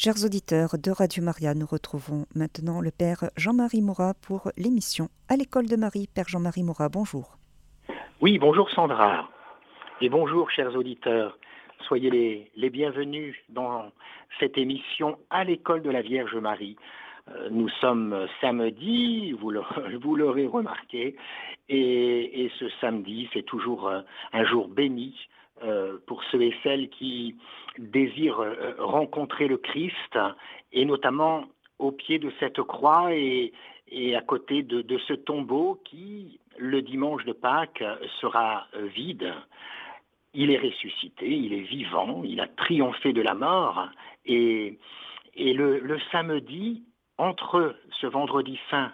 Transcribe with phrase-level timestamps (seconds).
[0.00, 5.34] Chers auditeurs de Radio Maria, nous retrouvons maintenant le Père Jean-Marie Moura pour l'émission À
[5.34, 6.06] l'école de Marie.
[6.14, 7.36] Père Jean-Marie Moura, bonjour.
[8.20, 9.28] Oui, bonjour Sandra.
[10.00, 11.36] Et bonjour chers auditeurs.
[11.88, 13.90] Soyez les, bienvenus dans
[14.38, 16.76] cette émission À l'école de la Vierge Marie.
[17.28, 19.50] Euh, nous sommes samedi, vous
[20.14, 21.16] l'aurez remarqué,
[21.68, 25.16] et, ce samedi, c'est toujours euh, un jour béni
[26.06, 27.36] pour ceux et celles qui
[27.78, 30.18] désirent euh, rencontrer le Christ,
[30.72, 31.44] et notamment
[31.78, 33.52] au pied de cette croix et,
[34.14, 37.84] à côté de, ce tombeau qui, le dimanche de Pâques,
[38.20, 39.32] sera vide.
[40.34, 43.88] Il est ressuscité, il est vivant, il a triomphé de la mort,
[44.26, 44.78] et,
[45.36, 46.82] le samedi,
[47.16, 48.92] entre ce vendredi saint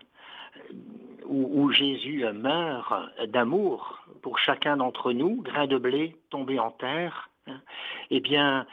[1.27, 2.93] où, Jésus meurt
[3.29, 7.61] d'amour pour chacun d'entre nous, grain de blé tombé en terre, hein,
[8.09, 8.67] eh bien,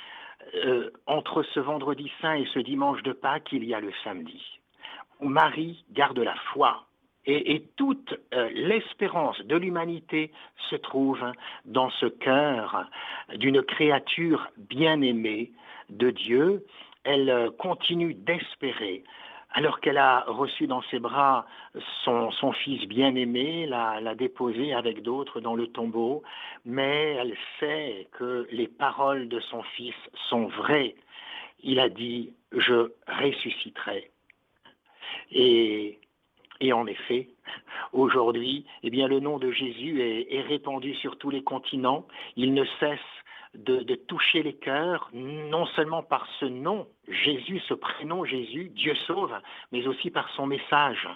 [0.55, 4.41] euh, entre ce vendredi saint et ce dimanche de Pâques, il y a le samedi,
[5.20, 6.85] où Marie garde la foi.
[7.26, 10.32] Et, toute euh, l'espérance de l'humanité
[10.70, 11.22] se trouve
[11.66, 12.85] dans ce cœur
[13.35, 15.52] d'une créature bien-aimée
[15.90, 16.66] de Dieu.
[17.04, 19.04] Elle euh, continue d'espérer
[19.54, 21.46] alors qu'elle a reçu dans ses bras
[22.05, 26.24] son, fils bien-aimé, l'a déposé avec d'autres dans le tombeau,
[26.66, 29.96] mais elle sait que les paroles de son fils
[30.29, 30.96] sont vraies.
[31.63, 34.10] Il a dit, je ressusciterai.
[35.32, 35.99] Et,
[36.72, 37.27] en effet,
[37.91, 42.07] aujourd'hui, eh bien, le nom de Jésus est répandu sur tous les continents.
[42.38, 42.99] Il ne cesse
[43.55, 49.34] de, toucher les cœurs, non seulement par ce nom, Jésus, ce prénom Jésus, Dieu sauve,
[49.71, 51.07] mais aussi par son message.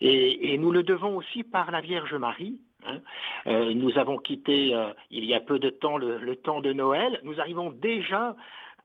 [0.00, 2.60] Et, nous le devons aussi par la Vierge Marie.
[2.84, 2.98] Hein.
[3.46, 7.20] Euh, nous avons quitté euh, il y a peu de temps le, temps de Noël.
[7.22, 8.36] Nous arrivons déjà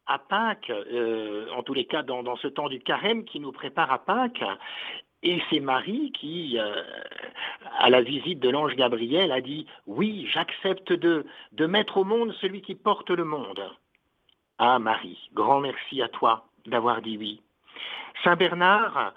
[0.06, 3.92] à Pâques, euh, en tous les cas dans, ce temps du carême qui nous prépare
[3.92, 4.44] à Pâques.
[5.28, 6.84] Et c'est Marie qui, euh,
[7.80, 12.32] à la visite de l'ange Gabriel, a dit Oui, j'accepte de, de mettre au monde
[12.40, 13.62] celui qui porte le monde.
[14.58, 17.42] Ah, Marie, grand merci à toi d'avoir dit oui.
[18.24, 19.14] Saint Bernard,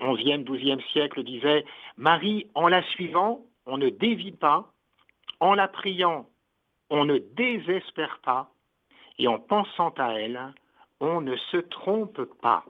[0.00, 1.66] 11e, 12e siècle, disait
[1.98, 4.72] Marie, en la suivant, on ne dévie pas,
[5.40, 6.30] en la priant,
[6.88, 8.48] on ne désespère pas,
[9.18, 10.40] et en pensant à elle,
[11.00, 12.64] on ne se trompe pas.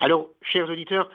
[0.00, 1.10] Alors, chers auditeurs,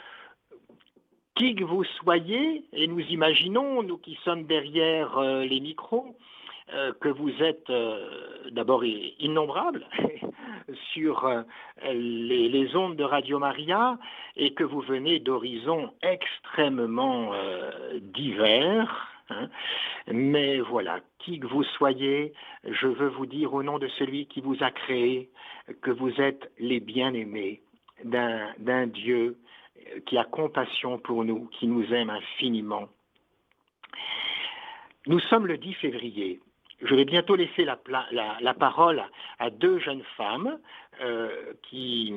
[1.36, 6.16] qui que vous soyez, et nous imaginons, nous qui sommes derrière euh, les micros,
[6.74, 9.86] euh, que vous êtes euh, d'abord innombrables
[10.94, 11.44] sur
[11.84, 13.98] les, ondes de Radio Maria
[14.36, 17.32] et que vous venez d'horizons extrêmement
[18.02, 19.10] divers.
[19.30, 19.50] Hein.
[20.08, 22.34] Mais voilà, qui que vous soyez,
[22.64, 25.30] je veux vous dire au nom de celui qui vous a créé
[25.82, 27.62] que vous êtes les bien-aimés
[28.04, 29.38] d'un Dieu
[30.06, 32.90] qui a compassion pour nous, qui nous aime infiniment.
[35.08, 36.40] Nous sommes le 10 février.
[36.82, 37.76] Je vais bientôt laisser la,
[38.54, 39.04] parole
[39.40, 40.60] à deux jeunes femmes
[41.02, 42.14] euh, qui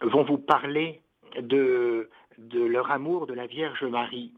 [0.00, 1.00] vont vous parler
[1.38, 2.08] de,
[2.52, 4.32] leur amour de la Vierge Marie.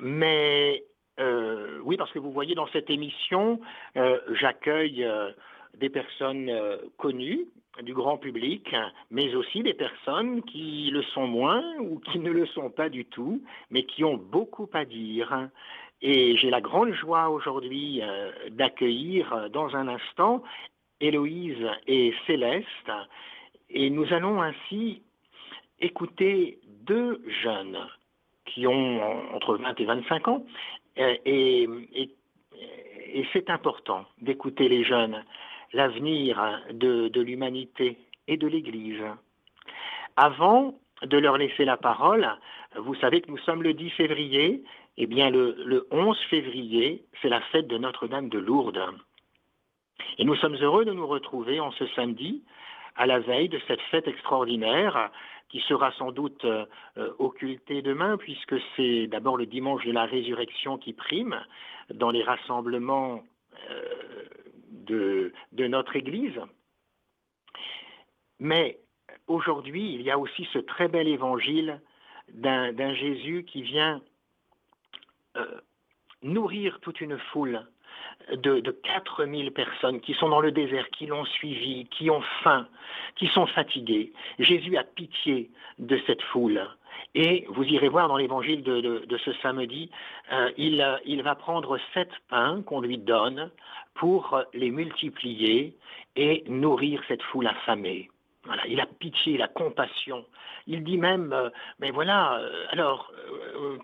[0.00, 0.84] Mais
[1.18, 3.60] euh, oui, parce que vous voyez dans cette émission,
[3.96, 5.30] euh, j'accueille euh,
[5.78, 7.46] des personnes euh, connues
[7.82, 8.74] du grand public,
[9.10, 13.04] mais aussi des personnes qui le sont moins ou qui ne le sont pas du
[13.04, 15.48] tout, mais qui ont beaucoup à dire.
[16.00, 20.42] Et j'ai la grande joie aujourd'hui euh, d'accueillir euh, dans un instant
[21.00, 22.90] Héloïse et Céleste,
[23.68, 25.02] et nous allons ainsi
[25.78, 27.78] écouter deux jeunes
[28.46, 30.46] qui ont entre 20 et 25 ans,
[30.96, 32.10] et, et,
[33.12, 35.22] et c'est important d'écouter les jeunes
[35.72, 39.02] l'avenir de, l'humanité et de l'Église.
[40.16, 42.28] Avant de leur laisser la parole,
[42.76, 44.62] vous savez que nous sommes le 10 février,
[44.96, 48.82] eh bien le, le 11 février, c'est la fête de Notre-Dame de Lourdes.
[50.18, 52.42] Et nous sommes heureux de nous retrouver en ce samedi,
[52.96, 55.10] à la veille de cette fête extraordinaire
[55.48, 56.66] qui sera sans doute euh,
[57.18, 61.40] occultée demain, puisque c'est d'abord le dimanche de la résurrection qui prime
[61.94, 63.22] dans les rassemblements
[64.86, 66.40] de, notre Église.
[68.38, 68.78] Mais
[69.26, 71.80] aujourd'hui, il y a aussi ce très bel évangile
[72.28, 74.02] d'un Jésus qui vient
[75.36, 75.60] euh,
[76.22, 77.66] nourrir toute une foule
[78.32, 82.68] de, de 4000 personnes qui sont dans le désert, qui l'ont suivi, qui ont faim,
[83.14, 84.12] qui sont fatigués.
[84.38, 86.68] Jésus a pitié de cette foule
[87.18, 89.90] Et vous irez voir dans l'évangile de, ce samedi,
[90.32, 93.50] euh, il, il, va prendre sept pains qu'on lui donne
[93.94, 95.74] pour les multiplier
[96.14, 98.10] et nourrir cette foule affamée.
[98.44, 100.26] Voilà, il a pitié, la compassion.
[100.66, 101.48] Il dit même, euh,
[101.80, 103.10] mais voilà, euh, alors,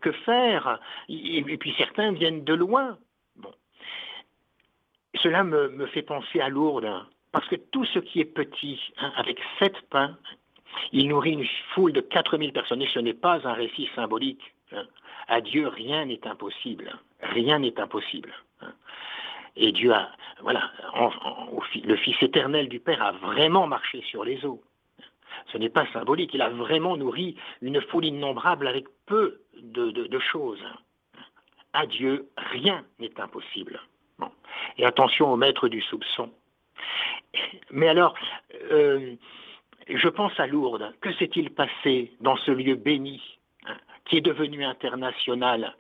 [0.03, 0.79] que faire?
[1.09, 2.99] Et, puis certains viennent de loin.
[3.37, 3.53] Bon.
[5.23, 8.79] Cela me, me, fait penser à Lourdes, hein, parce que tout ce qui est petit,
[8.99, 10.19] hein, avec sept pains,
[10.93, 14.55] il nourrit une foule de 4000 personnes et ce n'est pas un récit symbolique.
[14.73, 14.87] Hein.
[15.29, 16.99] À Dieu, rien n'est impossible.
[17.23, 18.33] Rien n'est impossible.
[18.61, 18.73] Hein.
[19.57, 20.11] Et Dieu a,
[20.41, 20.71] voilà,
[21.85, 24.63] le Fils éternel du Père a vraiment marché sur les eaux.
[25.53, 30.63] Ce n'est pas symbolique, il a vraiment nourri une foule innombrable avec peu de, choses.
[31.73, 33.81] À Dieu, rien n'est impossible.
[34.79, 36.31] Et attention au maître du soupçon.
[37.71, 38.15] Mais alors,
[38.71, 39.15] euh,
[39.89, 40.95] je pense à Lourdes.
[41.01, 43.23] Que s'est-il passé dans ce lieu béni,
[43.67, 45.75] hein, qui est devenu international?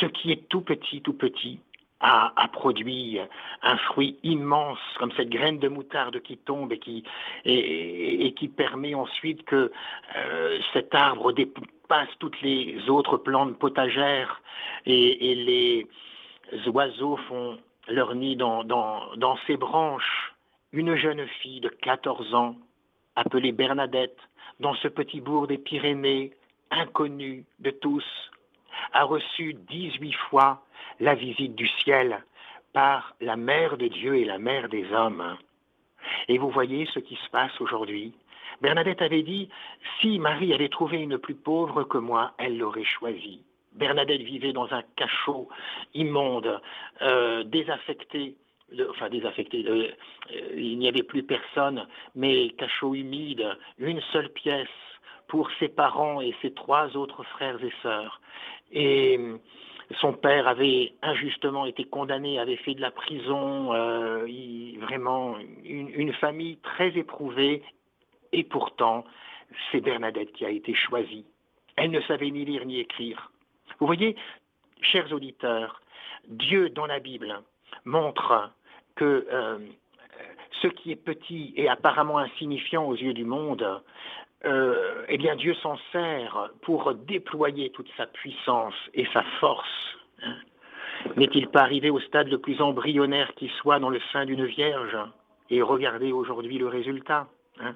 [0.00, 1.60] Ce qui est tout petit, tout petit,
[2.00, 3.18] a, produit
[3.62, 7.02] un fruit immense, comme cette graine de moutarde qui tombe et qui,
[7.44, 9.72] et, qui permet ensuite que
[10.16, 14.42] euh, cet arbre dépasse toutes les autres plantes potagères
[14.84, 17.58] et, les oiseaux font
[17.88, 20.34] leur nid dans ses branches.
[20.72, 22.56] Une jeune fille de 14 ans
[23.16, 24.18] appelée Bernadette,
[24.60, 26.32] dans ce petit bourg des Pyrénées,
[26.70, 28.04] inconnu de tous,
[28.92, 30.62] a reçu 18 fois
[31.00, 32.24] la visite du ciel
[32.72, 35.36] par la mère de Dieu et la mère des hommes.
[36.28, 38.12] Et vous voyez ce qui se passe aujourd'hui.
[38.60, 39.48] Bernadette avait dit,
[40.00, 43.42] si Marie avait trouvé une plus pauvre que moi, elle l'aurait choisie.
[43.72, 45.48] Bernadette vivait dans un cachot
[45.94, 46.60] immonde,
[47.02, 48.36] euh, désaffecté,
[48.90, 49.88] enfin désaffecté, euh,
[50.56, 53.46] il n'y avait plus personne, mais cachot humide,
[53.78, 54.68] une seule pièce
[55.28, 58.20] pour ses parents et ses trois autres frères et sœurs.
[58.72, 59.38] Et euh,
[60.00, 64.26] son père avait injustement été condamné, avait fait de la prison, euh,
[64.80, 67.62] vraiment une, une, famille très éprouvée,
[68.32, 69.04] et pourtant
[69.70, 71.26] c'est Bernadette qui a été choisie.
[71.76, 73.30] Elle ne savait ni lire ni écrire.
[73.78, 74.16] Vous voyez,
[74.80, 75.80] chers auditeurs,
[76.28, 77.42] Dieu dans la Bible
[77.84, 78.50] montre
[78.96, 79.58] que euh,
[80.62, 83.82] ce qui est petit et apparemment insignifiant aux yeux du monde,
[84.44, 89.96] euh, eh bien Dieu s'en sert pour déployer toute sa puissance et sa force.
[90.22, 90.36] Hein.
[91.16, 94.96] N'est-il pas arrivé au stade le plus embryonnaire qui soit dans le sein d'une vierge?
[95.50, 97.28] Et regardez aujourd'hui le résultat.
[97.60, 97.74] Hein.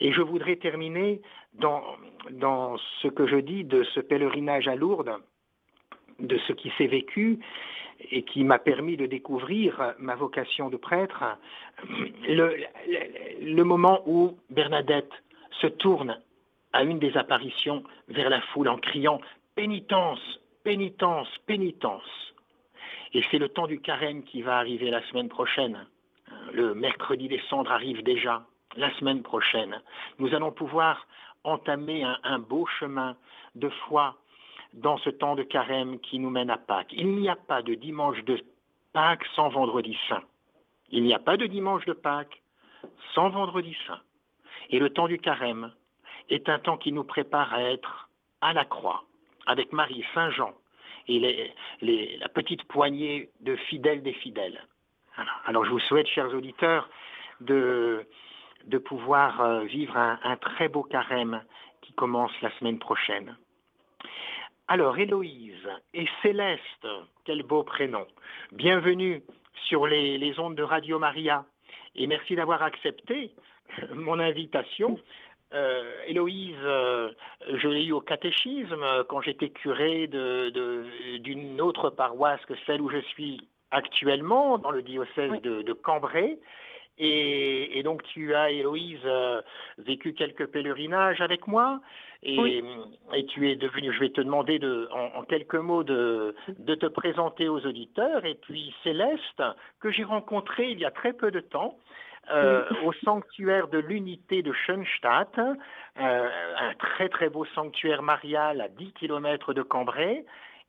[0.00, 1.22] Et je voudrais terminer
[1.54, 1.82] dans,
[2.30, 5.16] dans ce que je dis de ce pèlerinage à Lourdes,
[6.18, 7.40] de ce qui s'est vécu,
[8.10, 11.24] et qui m'a permis de découvrir ma vocation de prêtre,
[12.28, 15.12] le, moment où Bernadette
[15.60, 16.20] se tourne
[16.72, 19.20] à une des apparitions vers la foule en criant
[19.54, 20.20] Pénitence,
[20.64, 22.34] pénitence, pénitence.
[23.14, 25.86] Et c'est le temps du carême qui va arriver la semaine prochaine.
[26.52, 28.44] Le mercredi des cendres arrive déjà,
[28.76, 29.80] la semaine prochaine.
[30.18, 31.06] Nous allons pouvoir
[31.44, 33.16] entamer un beau chemin
[33.54, 34.18] de foi
[34.76, 36.92] dans ce temps de carême qui nous mène à Pâques.
[36.92, 38.42] Il n'y a pas de dimanche de
[38.92, 40.22] Pâques sans vendredi saint.
[40.90, 42.42] Il n'y a pas de dimanche de Pâques
[43.14, 44.00] sans vendredi saint.
[44.70, 45.72] Et le temps du carême
[46.28, 48.08] est un temps qui nous prépare à être
[48.40, 49.04] à la croix
[49.46, 50.52] avec Marie, Saint Jean
[51.08, 54.60] et la petite poignée de fidèles des fidèles.
[55.46, 56.90] Alors je vous souhaite, chers auditeurs,
[57.40, 58.06] de,
[58.84, 61.42] pouvoir euh, vivre un très beau carême
[61.80, 63.36] qui commence la semaine prochaine.
[64.68, 66.88] Alors, Héloïse et Céleste,
[67.24, 68.04] quel beau prénom.
[68.50, 69.22] Bienvenue
[69.68, 71.44] sur les, ondes de Radio Maria
[71.94, 73.30] et merci d'avoir accepté
[73.94, 74.98] mon invitation.
[75.54, 77.12] Euh, Héloïse, euh,
[77.48, 83.02] je l'ai eu au catéchisme quand j'étais curé d'une autre paroisse que celle où je
[83.02, 86.40] suis actuellement, dans le diocèse de, Cambrai.
[86.98, 89.42] Et, donc tu as, Héloïse, euh,
[89.78, 91.80] vécu quelques pèlerinages avec moi.
[92.22, 92.62] Et,
[93.28, 97.48] tu es devenu, je vais te demander de, en, quelques mots de, de, te présenter
[97.48, 98.24] aux auditeurs.
[98.24, 99.42] Et puis Céleste,
[99.80, 101.76] que j'ai rencontré il y a très peu de temps.
[102.32, 108.68] Euh, au sanctuaire de l'unité de Schoenstatt, euh, un très très beau sanctuaire marial à
[108.68, 110.24] 10 km de Cambrai.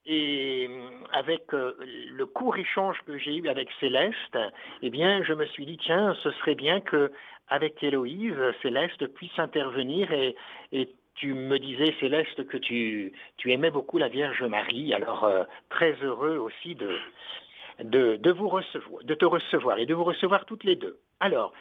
[0.10, 0.70] Et
[1.12, 1.74] avec euh,
[2.12, 4.38] le court échange que j'ai eu avec Céleste,
[4.82, 7.12] eh bien, je me suis dit, tiens, ce serait bien que
[7.50, 10.36] avec Héloïse, Céleste puisse intervenir et,
[11.16, 14.94] tu me disais, Céleste, que tu, tu aimais beaucoup la Vierge Marie.
[14.94, 16.96] Alors, euh, très heureux aussi de,
[17.84, 21.00] de, de, vous recevoir, de te recevoir et de vous recevoir toutes les deux.
[21.20, 21.54] Alors,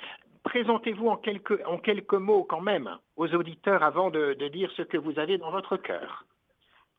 [0.45, 4.97] présentez-vous en quelques, en quelques mots quand même aux auditeurs avant de, dire ce que
[4.97, 6.25] vous avez dans votre cœur.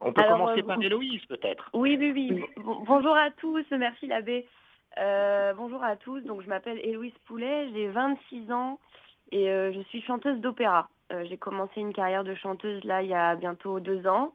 [0.02, 1.70] On peut commencer par Héloïse peut-être.
[1.74, 2.44] Oui, oui, oui.
[2.86, 4.48] Bonjour à tous, merci l'abbé.
[5.56, 8.80] bonjour à tous, donc je m'appelle Héloïse Poulet, j'ai 26 ans
[9.32, 10.90] et je suis chanteuse d'opéra.
[11.10, 14.34] j'ai commencé une carrière de chanteuse là il y a bientôt deux ans.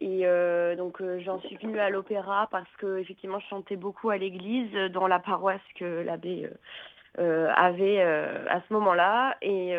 [0.00, 4.10] Et euh, donc euh, j'en suis venue à l'opéra parce que effectivement je chantais beaucoup
[4.10, 6.48] à l'église dans la paroisse que l'abbé
[7.18, 9.36] euh, avait à ce moment-là.
[9.42, 9.76] Et,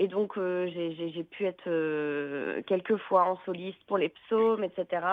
[0.00, 5.06] et donc j'ai pu être quelques fois en soliste pour les psaumes, etc.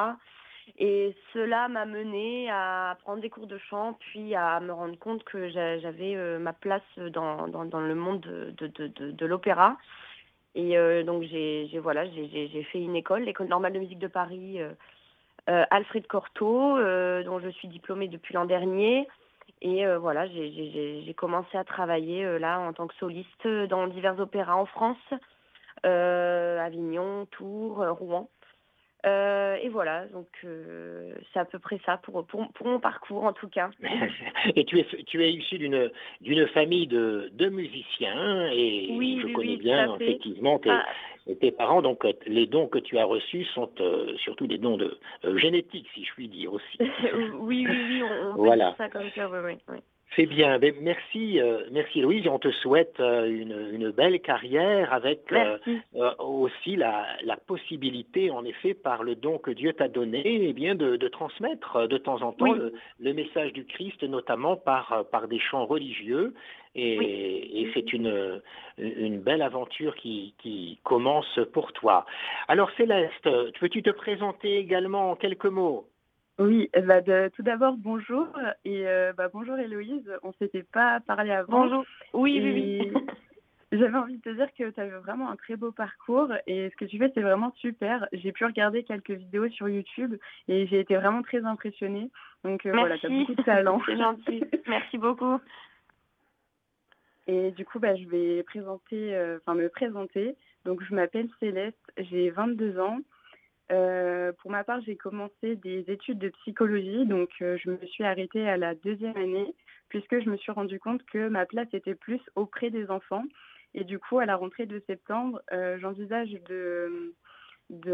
[0.78, 5.26] Et cela m'a mené à prendre des cours de chant, puis à me rendre compte
[5.26, 9.78] que j'avais ma place dans, le monde de, l'opéra.
[10.56, 14.72] Et euh, donc, j'ai voilà, fait une école, l'école normale de musique de Paris, euh,
[15.50, 16.78] euh, Alfred Cortot,
[17.24, 19.08] dont je suis diplômée depuis l'an dernier.
[19.62, 24.66] Et voilà, j'ai commencé à travailler là en tant que soliste dans divers opéras en
[24.66, 24.98] France,
[25.84, 28.30] Avignon, Tours, Rouen.
[29.06, 33.34] Euh, et voilà, donc euh, c'est à peu près ça pour, pour, mon parcours en
[33.34, 33.70] tout cas.
[34.56, 38.88] et tu es, tu es issu d'une, d'une famille de, de musiciens et
[39.22, 40.84] je connais bien effectivement tes, ah.
[41.40, 43.70] tes, parents, donc euh, les dons que tu as reçus sont
[44.18, 44.98] surtout des dons de,
[45.36, 46.78] génétiques, si je puis dire aussi.
[46.80, 48.70] oui, oui, oui, on, peut voilà.
[48.70, 49.80] dire ça comme ça, oui, oui.
[50.16, 50.58] C'est bien.
[50.58, 52.28] Ben, merci, euh, merci Louise.
[52.28, 55.58] On te souhaite euh, une, belle carrière avec euh,
[56.20, 57.06] aussi la,
[57.46, 61.98] possibilité, en effet, par le don que Dieu t'a donné, eh bien de, transmettre de
[61.98, 66.34] temps en temps le, message du Christ, notamment par, par des chants religieux.
[66.76, 68.42] Et, c'est une,
[68.78, 72.06] une belle aventure qui, qui commence pour toi.
[72.48, 75.88] Alors Céleste, peux-tu te présenter également en quelques mots?
[76.40, 78.28] Oui, bah tout d'abord, bonjour.
[78.64, 81.64] Et euh, bah, bonjour Héloïse, on ne s'était pas parlé avant.
[81.64, 81.86] Bonjour.
[82.14, 82.94] Oui, oui, oui.
[83.72, 86.76] J'avais envie de te dire que tu avais vraiment un très beau parcours et ce
[86.78, 88.08] que tu fais, c'est vraiment super.
[88.14, 90.16] J'ai pu regarder quelques vidéos sur YouTube
[90.48, 92.10] et j'ai été vraiment très impressionnée.
[92.46, 93.82] Donc euh, voilà, tu as beaucoup de talent.
[93.86, 94.44] c'est gentil.
[94.68, 95.40] Merci beaucoup.
[97.28, 100.38] Et du coup, bah, je vais présenter, euh, enfin me présenter.
[100.64, 103.00] Donc je m'appelle Céleste, j'ai 22 ans.
[103.72, 108.04] Euh, pour ma part, j'ai commencé des études de psychologie, donc euh, je me suis
[108.04, 109.54] arrêtée à la deuxième année,
[109.90, 113.26] puisque je me suis rendu compte que ma place était plus auprès des enfants.
[113.74, 117.14] Et du coup, à la rentrée de septembre, euh, j'envisage de,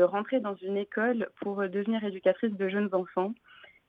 [0.04, 3.34] rentrer dans une école pour devenir éducatrice de jeunes enfants.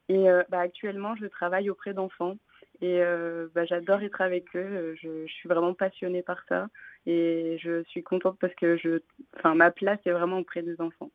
[0.09, 2.37] Et bah, actuellement, je travaille auprès d'enfants.
[2.81, 3.01] Et
[3.53, 4.95] bah, j'adore être avec eux.
[5.01, 6.67] Je, je, suis vraiment passionnée par ça.
[7.05, 9.01] Et je suis contente parce que je,
[9.43, 11.11] ma place est vraiment auprès des enfants.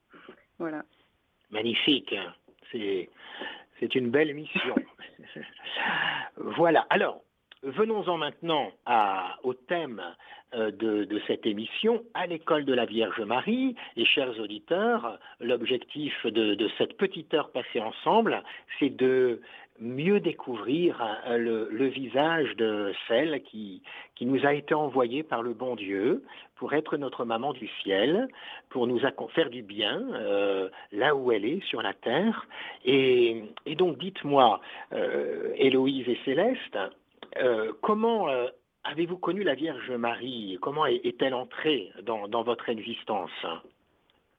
[0.61, 0.83] Voilà.
[1.51, 2.13] Magnifique.
[2.13, 2.35] Hein.
[2.71, 4.75] C'est, une belle mission.
[6.37, 6.87] voilà.
[6.91, 7.23] Alors,
[7.63, 8.71] venons-en maintenant
[9.43, 10.03] au thème
[10.55, 13.75] euh, de, de, cette émission, à l'école de la Vierge Marie.
[13.97, 18.43] Et chers auditeurs, l'objectif de, de cette petite heure passée ensemble,
[18.79, 19.41] c'est de
[19.81, 21.39] mieux découvrir euh,
[21.71, 23.83] le, visage de celle qui,
[24.15, 26.23] qui nous a été envoyée par le bon Dieu
[26.57, 28.29] pour être notre maman du ciel,
[28.69, 29.01] pour nous
[29.35, 32.47] faire du bien euh, là où elle est, sur la terre.
[32.85, 33.45] Et,
[33.77, 34.61] donc dites-moi,
[34.93, 36.79] euh, Héloïse et Céleste,
[37.81, 38.29] comment
[38.85, 43.31] avez-vous connu la Vierge Marie Comment est-elle entrée dans votre existence?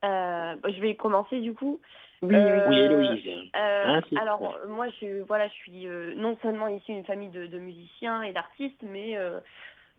[0.04, 1.80] Je vais commencer du coup.
[2.22, 2.36] Oui,
[2.68, 3.28] oui, Héloïse.
[3.56, 7.58] Euh, hein, alors, moi, je, voilà, je suis euh, non seulement issue d'une famille de,
[7.58, 9.18] musiciens et d'artistes, mais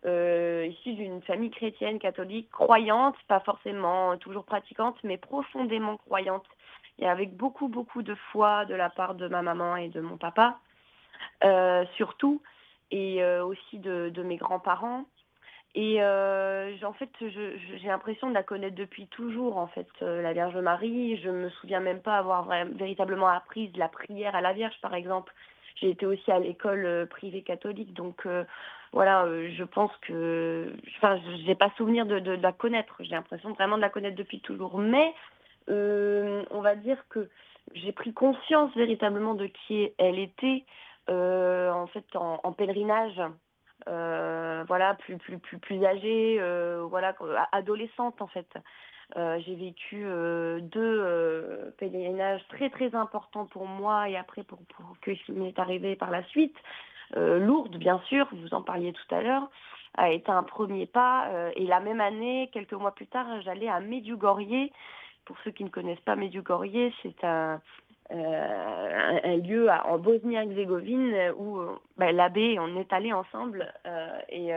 [0.05, 6.45] euh, issue d'une famille chrétienne, catholique, croyante, pas forcément toujours pratiquante, mais profondément croyante.
[6.99, 10.17] Et avec beaucoup, beaucoup de foi de la part de ma maman et de mon
[10.17, 10.59] papa,
[11.95, 12.41] surtout,
[12.91, 15.05] et aussi de, de mes grands-parents.
[15.75, 20.33] Et euh, en fait, j'ai l'impression de la connaître depuis toujours, en fait, euh, la
[20.33, 21.17] Vierge Marie.
[21.17, 25.33] Je me souviens même pas avoir véritablement appris la prière à la Vierge, par exemple.
[25.77, 28.27] J'ai été aussi à l'école euh, privée catholique, donc
[28.91, 32.95] voilà, je pense que, enfin, j'ai pas souvenir de, la connaître.
[32.99, 34.77] J'ai l'impression vraiment de la connaître depuis toujours.
[34.77, 35.15] Mais
[35.67, 37.27] on va dire que
[37.73, 40.63] j'ai pris conscience véritablement de qui elle était,
[41.07, 43.19] en fait, en pèlerinage
[43.87, 47.15] voilà, plus, plus, plus, plus âgée, euh, voilà,
[47.51, 48.47] adolescente en fait.
[49.17, 50.05] Euh, j'ai vécu
[50.61, 55.57] deux pèlerinages très très importants pour moi et après pour, pour que ce qui m'est
[55.59, 56.55] arrivé par la suite.
[57.15, 59.47] Lourdes, bien sûr, vous en parliez tout à l'heure,
[59.95, 61.29] a été un premier pas.
[61.55, 64.71] et la même année, quelques mois plus tard, j'allais à Medjugorje.
[65.25, 67.61] Pour ceux qui ne connaissent pas Medjugorje, c'est un,
[68.09, 71.59] un, lieu en Bosnie-Herzégovine où
[71.97, 73.73] bah, l'abbé, on est allé ensemble
[74.29, 74.49] et,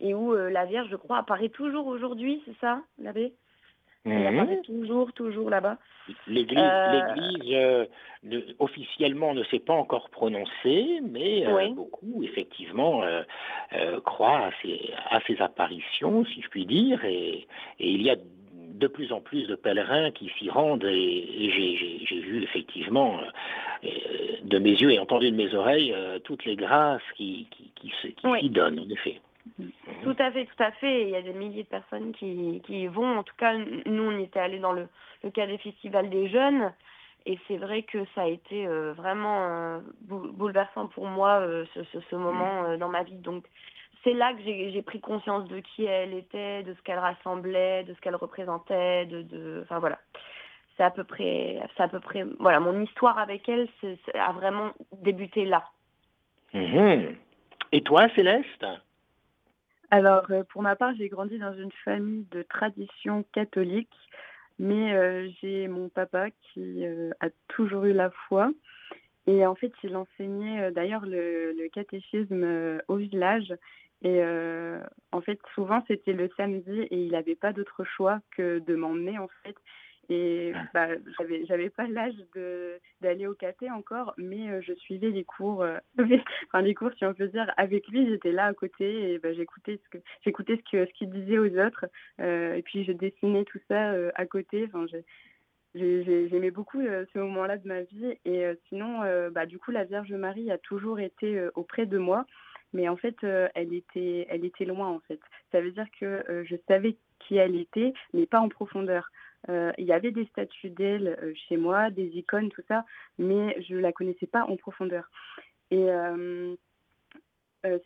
[0.00, 3.32] et où la Vierge, je crois, apparaît toujours aujourd'hui, c'est ça, l'abbé?
[4.06, 4.62] Elle apparaît mhm.
[4.62, 5.76] toujours, toujours là-bas.
[6.26, 7.84] L'église, euh,
[8.32, 13.02] euh, officiellement ne s'est pas encore prononcée, mais euh, beaucoup, effectivement,
[14.04, 17.46] croient à ces, à ces, apparitions, si je puis dire, et,
[17.78, 18.16] il y a
[18.80, 21.50] de plus en plus de pèlerins qui s'y rendent, et,
[22.08, 23.20] j'ai vu effectivement
[24.44, 25.94] de mes yeux et entendu de mes oreilles
[26.24, 27.92] toutes les grâces qui, qui, qui
[28.40, 29.20] s'y donnent, en effet.
[30.02, 31.02] Tout à fait, tout à fait.
[31.02, 33.18] Il y a des milliers de personnes qui, qui y vont.
[33.18, 34.88] En tout cas, nous, on était allés dans le,
[35.22, 36.72] le cas des festivals des jeunes.
[37.26, 42.00] Et c'est vrai que ça a été euh, vraiment euh, bouleversant pour moi, euh, ce,
[42.10, 43.16] ce, moment dans ma vie.
[43.16, 43.44] Donc,
[44.04, 47.94] c'est là que j'ai pris conscience de qui elle était, de ce qu'elle rassemblait, de
[47.94, 49.98] ce qu'elle représentait, de, de, enfin voilà.
[50.76, 53.68] C'est à peu près, c'est à peu près, voilà, mon histoire avec elle
[54.14, 55.64] a vraiment débuté là.
[56.54, 57.16] Mhm.
[57.72, 58.64] Et toi, Céleste?
[59.90, 63.92] Alors, euh, pour ma part, j'ai grandi dans une famille de tradition catholique,
[64.58, 68.50] mais euh, j'ai mon papa qui euh, a toujours eu la foi.
[69.26, 73.52] Et en fait, il enseignait d'ailleurs le, le, catéchisme au village.
[74.02, 74.22] Et
[75.12, 79.18] en fait, souvent, c'était le samedi et il n'avait pas d'autre choix que de m'emmener,
[79.18, 79.56] en fait.
[80.10, 80.88] Et bah,
[81.18, 85.62] j'avais, j'avais pas l'âge de, d'aller au caté encore, mais euh, je suivais les cours,
[85.62, 85.78] euh,
[86.48, 89.32] enfin les cours si on peut dire, avec lui, j'étais là à côté et bah,
[89.32, 91.86] j'écoutais ce que j'écoutais ce que ce qu'il disait aux autres,
[92.20, 94.68] euh, et puis je dessinais tout ça à côté.
[94.72, 94.84] Enfin,
[95.76, 100.50] j'aimais beaucoup ce moment-là de ma vie, et sinon, bah, du coup, la Vierge Marie
[100.50, 102.26] a toujours été auprès de moi.
[102.72, 103.16] Mais en fait,
[103.54, 105.20] elle était, elle était loin en fait.
[105.50, 109.10] Ça veut dire que je savais qui elle était, mais pas en profondeur.
[109.48, 112.84] Euh, il y avait des statues d'elle euh, chez moi, des icônes, tout ça,
[113.18, 115.08] mais je ne la connaissais pas en profondeur.
[115.70, 116.54] Et euh,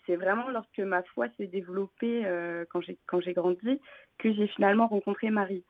[0.06, 2.24] c'est vraiment lorsque ma foi s'est développée
[2.70, 3.80] quand j'ai grandi
[4.18, 5.64] que j'ai finalement rencontré Marie.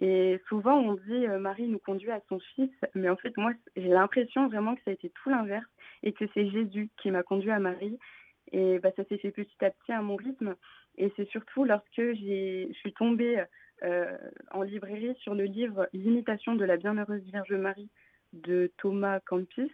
[0.00, 3.88] Et souvent, on dit Marie nous conduit à son fils, mais en fait, moi, j'ai
[3.88, 5.66] l'impression vraiment que ça a été tout l'inverse
[6.04, 7.98] et que c'est Jésus qui m'a conduit à Marie.
[8.52, 10.56] Et bah, ça s'est fait petit à petit à mon rythme.
[10.96, 13.44] Et c'est surtout lorsque je suis tombée
[13.82, 14.16] euh,
[14.50, 17.88] en librairie sur le livre L'imitation de la bienheureuse Vierge Marie
[18.32, 19.72] de Thomas Campis.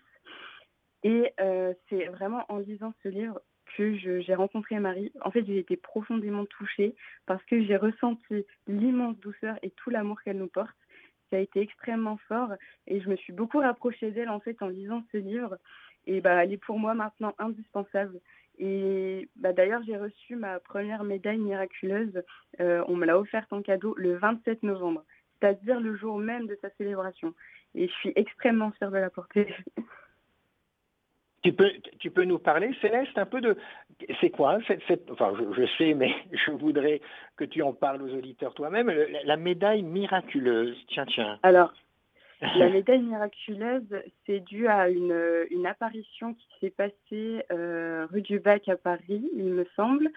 [1.03, 3.41] Et euh, c'est vraiment en lisant ce livre
[3.77, 5.13] que j'ai rencontré Marie.
[5.23, 6.95] En fait, j'ai été profondément touchée
[7.27, 10.77] parce que j'ai ressenti l'immense douceur et tout l'amour qu'elle nous porte.
[11.31, 12.53] Ça a été extrêmement fort
[12.87, 15.59] et je me suis beaucoup rapprochée d'elle en fait en lisant ce livre.
[16.07, 18.21] Et bah, elle est pour moi maintenant indispensable.
[18.59, 22.23] Et bah, d'ailleurs, j'ai reçu ma première médaille miraculeuse.
[22.61, 25.05] Euh, on me l'a offerte en cadeau le 27 novembre,
[25.41, 27.35] c'est-à-dire le jour même de sa célébration.
[27.75, 29.55] Et je suis extrêmement fière de la porter.
[31.43, 33.57] Tu peux, tu peux nous parler, Céleste, un peu de...
[34.21, 37.01] C'est quoi cette, Enfin, je, je, sais, mais je voudrais
[37.37, 38.89] que tu en parles aux auditeurs toi-même.
[38.89, 41.39] La, la médaille miraculeuse, tiens, tiens.
[41.45, 41.73] Alors,
[42.41, 48.39] la médaille miraculeuse, c'est dû à une, une apparition qui s'est passée euh, rue du
[48.39, 50.11] Bac à Paris, il me semble.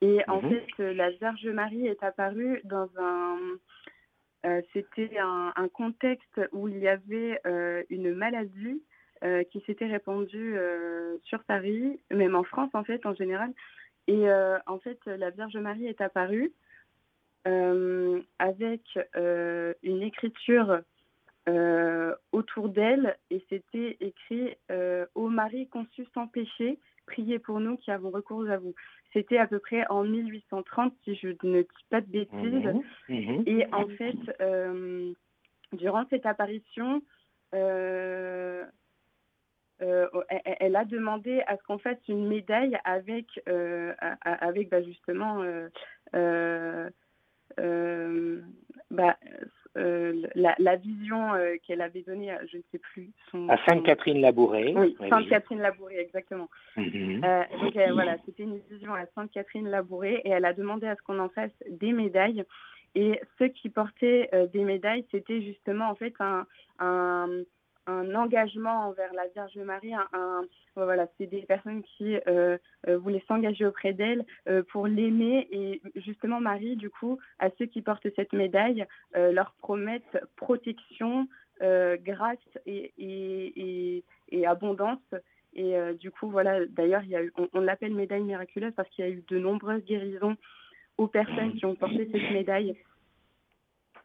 [0.00, 0.50] Et en mhm.
[0.50, 3.38] fait, la Vierge Marie est apparue dans un...
[4.46, 8.82] Euh, c'était un, un, contexte où il y avait euh, une maladie
[9.50, 10.58] qui s'était répandue
[11.22, 13.50] sur Paris, même en France en fait, en général.
[14.06, 14.26] Et
[14.66, 16.52] en fait, la Vierge Marie est apparue
[17.46, 18.82] avec
[19.82, 20.82] une écriture
[22.32, 27.90] autour d'elle et c'était écrit euh, Ô Marie conçue sans péché, priez pour nous qui
[27.90, 28.74] avons recours à vous.
[29.12, 32.32] C'était à peu près en 1830, si je ne dis pas de bêtises.
[32.38, 32.82] Mhm.
[33.08, 33.42] Mhm.
[33.46, 35.12] Et en fait, euh,
[35.72, 37.02] durant cette apparition,
[37.52, 38.66] elle,
[40.76, 43.26] a demandé à ce qu'on fasse une médaille avec,
[44.22, 45.44] avec bah, justement
[48.90, 49.16] bah,
[49.76, 53.10] euh, la, vision euh, qu'elle avait donnée, à, je ne sais plus.
[53.30, 54.72] Son, à Sainte-Catherine-Labouré.
[54.76, 56.48] Oui, Sainte-Catherine-Labouré, exactement.
[56.76, 57.22] Mhm.
[57.24, 61.18] Euh, donc voilà, c'était une vision à Sainte-Catherine-Labouré et elle a demandé à ce qu'on
[61.18, 62.44] en fasse des médailles.
[62.94, 66.46] Et ceux qui portaient des médailles, c'était justement en fait un,
[66.78, 67.26] un,
[67.86, 69.92] un engagement envers la Vierge Marie.
[70.76, 75.46] Voilà, c'est des personnes qui euh, euh, voulaient s'engager auprès d'elle euh, pour l'aimer.
[75.50, 81.28] Et justement, Marie, du coup, à ceux qui portent cette médaille, leur promettent protection,
[81.60, 84.98] grâce et, et, et, abondance.
[85.54, 87.02] Et du coup, voilà, d'ailleurs,
[87.52, 90.36] on l'appelle médaille miraculeuse parce qu'il y a eu de nombreuses guérisons
[90.98, 92.76] aux personnes qui ont porté cette médaille.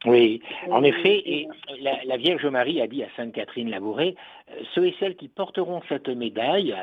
[0.05, 1.49] Oui, en effet, et
[1.81, 4.15] la, Vierge Marie a dit à Sainte Catherine Labouré,
[4.49, 6.73] euh, ceux et celles qui porteront cette médaille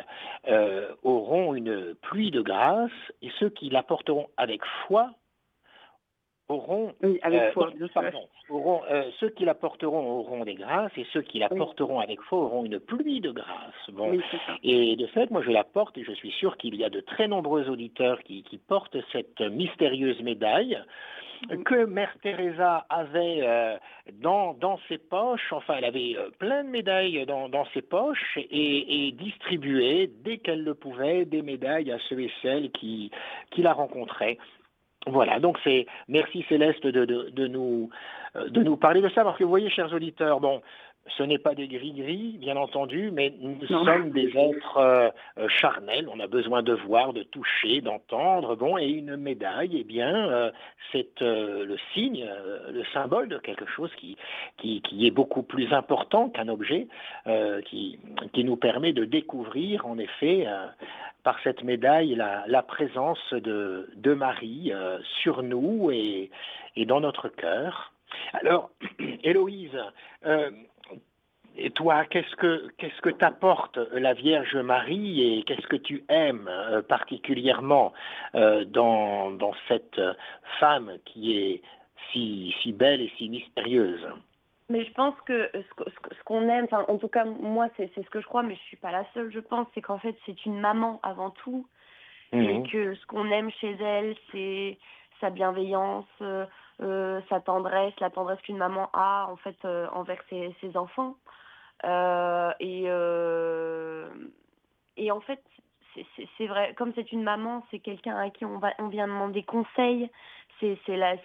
[0.48, 2.90] euh, auront une pluie de grâce,
[3.22, 5.12] et ceux qui la porteront avec foi
[6.48, 7.72] auront, oui, avec euh, foi,
[8.48, 8.80] auront
[9.18, 12.64] ceux qui la porteront auront des grâces et ceux qui la porteront avec foi auront
[12.64, 13.90] une pluie de grâces.
[13.92, 14.18] Bon.
[14.62, 17.00] et de fait, moi je la porte et je suis sûr qu'il y a de
[17.00, 20.78] très nombreux auditeurs qui portent cette mystérieuse médaille
[21.64, 23.76] que Mère Teresa avait euh,
[24.20, 28.36] dans, dans, ses poches, enfin elle avait euh, plein de médailles dans, dans ses poches
[28.36, 33.10] et, et, distribuait dès qu'elle le pouvait des médailles à ceux et celles qui,
[33.50, 34.38] qui la rencontraient.
[35.06, 37.90] Voilà, donc c'est merci Céleste de, de, de, nous,
[38.34, 40.62] euh, de nous parler de ça, parce que vous voyez, chers auditeurs, bon,
[41.16, 46.08] ce n'est pas des gris-gris, bien entendu, mais nous sommes des êtres euh, euh, charnels.
[46.12, 48.56] On a besoin de voir, de toucher, d'entendre.
[48.56, 50.50] Bon, et une médaille, eh bien, euh,
[50.92, 52.26] c'est le signe,
[52.70, 54.16] le symbole de quelque chose qui,
[54.56, 56.86] qui, est beaucoup plus important qu'un objet,
[57.66, 57.98] qui,
[58.32, 60.46] qui nous permet de découvrir, en effet,
[61.22, 64.72] par cette médaille, la, présence de, de Marie
[65.22, 66.30] sur nous et,
[66.76, 67.92] et dans notre cœur.
[68.32, 68.70] Alors,
[69.24, 69.76] Héloïse,
[71.58, 76.48] et toi, qu'est-ce que qu'est-ce que t'apporte la Vierge Marie et qu'est-ce que tu aimes
[76.48, 77.92] euh, particulièrement
[78.34, 80.00] euh, dans, dans cette
[80.60, 81.62] femme qui est
[82.12, 84.06] si, si belle et si mystérieuse?
[84.68, 88.26] Mais je pense que ce qu'on aime, en tout cas moi c'est ce que je
[88.26, 90.98] crois, mais je suis pas la seule, je pense, c'est qu'en fait c'est une maman
[91.02, 91.66] avant tout,
[92.32, 92.68] et mhm.
[92.68, 94.76] que ce qu'on aime chez elle, c'est
[95.20, 99.56] sa bienveillance, euh, sa tendresse, la tendresse qu'une maman a en fait
[99.92, 101.14] envers ses, ses enfants.
[101.84, 104.08] Euh, et, euh,
[104.96, 105.42] et en fait,
[106.36, 109.42] c'est vrai, comme c'est une maman, c'est quelqu'un à qui on, va, on vient demander
[109.42, 110.10] conseil,
[110.60, 110.78] c'est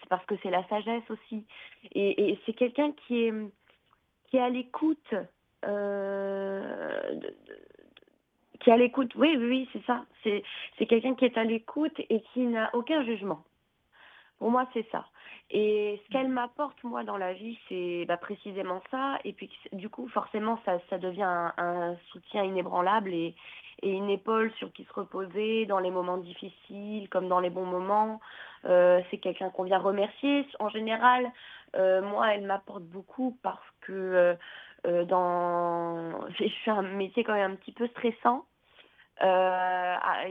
[0.10, 1.46] parce que c'est la sagesse aussi.
[1.94, 3.34] Et, c'est quelqu'un qui est,
[4.26, 5.14] qui est à l'écoute.
[5.66, 7.20] Euh,
[8.60, 10.06] qui est à l'écoute, oui, oui c'est ça.
[10.24, 13.44] C'est quelqu'un qui est à l'écoute et qui n'a aucun jugement.
[14.38, 15.06] Pour moi, c'est ça.
[15.54, 19.20] Et ce qu'elle m'apporte, moi, dans la vie, c'est bah, précisément ça.
[19.26, 23.36] Et puis, du coup, forcément, ça, ça devient un, soutien inébranlable et,
[23.82, 27.66] et, une épaule sur qui se reposer dans les moments difficiles comme dans les bons
[27.66, 28.22] moments.
[28.64, 30.48] Euh, c'est quelqu'un qu'on vient remercier.
[30.60, 31.30] En général,
[31.76, 34.38] euh, moi, elle m'apporte beaucoup parce que
[34.88, 36.30] euh, dans...
[36.40, 38.46] je fais un métier quand même un petit peu stressant.
[39.24, 40.24] Euh, ah,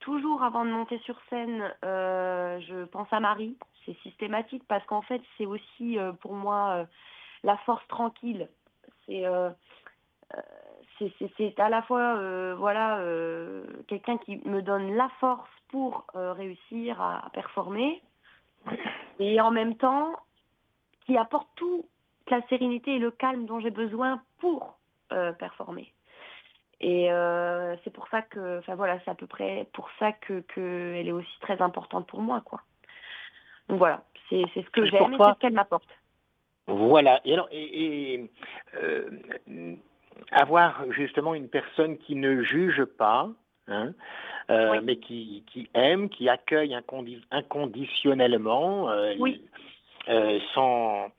[0.00, 3.56] toujours, avant de monter sur scène, euh, je pense à Marie.
[3.86, 6.86] C'est systématique parce qu'en fait, c'est aussi euh, pour moi
[7.44, 8.48] la force tranquille.
[9.06, 9.24] C'est
[11.38, 13.02] c'est à la fois voilà
[13.88, 18.02] quelqu'un qui me donne la force pour réussir à, à, performer
[19.18, 20.12] et en même temps
[21.06, 21.86] qui apporte toute
[22.28, 24.76] la sérénité et le calme dont j'ai besoin pour
[25.38, 25.92] performer.
[26.80, 30.40] Et euh, c'est pour ça que, enfin voilà, c'est à peu près pour ça que
[30.54, 32.62] qu'elle est aussi très importante pour moi, quoi.
[33.68, 35.88] Donc voilà, c'est ce que j'aime et c'est ce qu'elle m'apporte.
[36.66, 37.20] Voilà.
[37.24, 38.30] Et alors, et,
[38.74, 39.10] euh,
[40.32, 43.28] avoir justement une personne qui ne juge pas,
[43.68, 43.92] hein,
[44.50, 46.74] euh, mais qui, qui, aime, qui accueille
[47.30, 48.88] inconditionnellement,
[49.18, 49.42] oui.
[50.54, 51.10] sans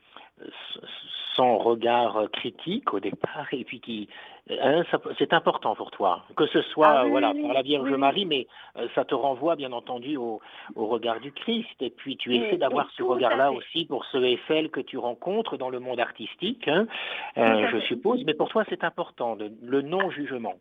[1.58, 4.10] regard critique au départ, et puis qui
[4.50, 4.84] Hein,
[5.18, 8.88] c'est important pour toi, que ce soit ah voilà, par la Vierge Marie, mais euh,
[8.96, 10.42] ça te renvoie bien entendu au,
[10.76, 11.80] regard du Christ.
[11.80, 15.58] Et puis tu essaies d'avoir ce regard-là aussi pour ceux et celles que tu rencontres
[15.58, 16.88] dans le monde artistique, hein,
[17.38, 18.24] euh, je suppose.
[18.26, 20.56] Mais pour toi, c'est important, le non-jugement.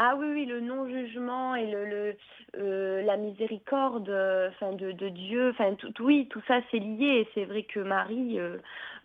[0.00, 2.16] Ah oui, oui, le non-jugement et le,
[2.56, 4.08] euh, la miséricorde
[4.48, 7.22] enfin, de, Dieu, tout, oui, tout ça c'est lié.
[7.22, 8.58] Et c'est vrai que Marie euh,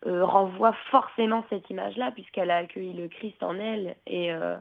[0.05, 3.95] renvoie forcément cette image-là, puisqu'elle a accueilli le Christ en elle.
[4.05, 4.55] Et, euh,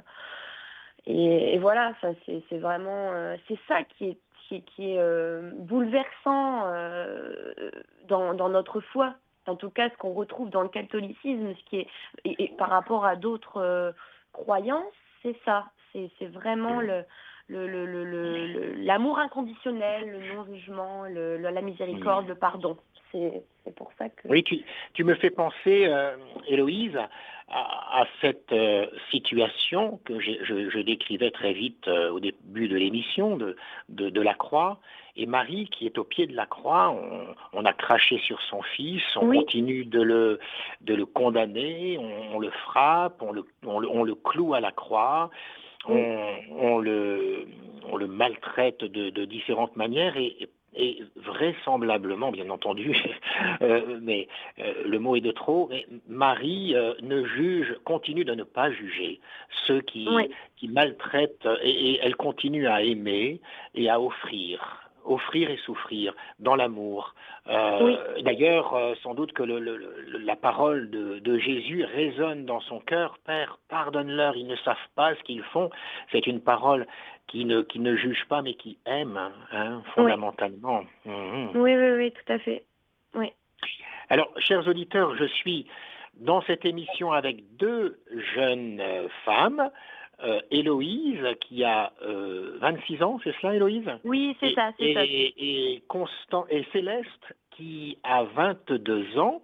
[1.04, 1.92] et, voilà,
[2.24, 3.10] c'est vraiment.
[3.46, 4.16] c'est ça qui
[4.48, 6.64] est, qui, est bouleversant
[8.08, 9.14] dans, dans notre foi
[9.46, 11.88] en tout cas ce qu'on retrouve dans le catholicisme, ce qui est
[12.24, 13.92] et par rapport à d'autres
[14.32, 17.04] croyances, c'est ça c'est vraiment le
[17.48, 22.76] l'amour inconditionnel, le non-jugement, la miséricorde, le pardon.
[23.12, 24.26] C'est pour ça que...
[24.28, 26.98] Oui, tu, me fais penser, euh, Héloïse,
[27.48, 33.54] à, cette euh, situation que je, décrivais très vite euh, au début de l'émission de,
[33.90, 34.78] de, la croix.
[35.16, 36.96] Et Marie, qui est au pied de la croix,
[37.52, 40.40] on, a craché sur son fils, on continue de le,
[40.80, 45.30] de le condamner, on, le frappe, on le, on le, cloue à la croix
[45.88, 47.46] on, le,
[47.90, 52.96] on le maltraite de, différentes manières et, et vraisemblablement, bien entendu,
[53.62, 58.34] euh, mais euh, le mot est de trop, mais Marie euh, ne juge, continue de
[58.34, 59.20] ne pas juger
[59.66, 60.08] ceux qui,
[60.56, 63.40] qui maltraitent, et, elle continue à aimer
[63.74, 67.14] et à offrir offrir et souffrir dans l'amour.
[67.46, 73.18] D'ailleurs, sans doute que la parole de, de, Jésus résonne dans son cœur.
[73.26, 75.70] Père, pardonne-leur, ils ne savent pas ce qu'ils font.
[76.12, 76.86] C'est une parole
[77.26, 79.18] qui ne, qui ne juge pas mais qui aime,
[79.52, 80.84] hein, fondamentalement.
[81.04, 81.50] Mhm.
[81.54, 81.74] Oui.
[81.74, 82.64] oui, oui, tout à fait.
[83.14, 83.32] Oui.
[84.10, 85.66] Alors, chers auditeurs, je suis
[86.14, 87.98] dans cette émission avec deux
[88.34, 89.70] jeunes euh, femmes.
[90.24, 93.90] Euh, Héloïse, qui a 26 euh, ans, c'est cela, Héloïse?
[94.04, 95.04] Oui, c'est ça, c'est ça.
[95.04, 99.42] Et, Constant, et Céleste, qui a 22 ans.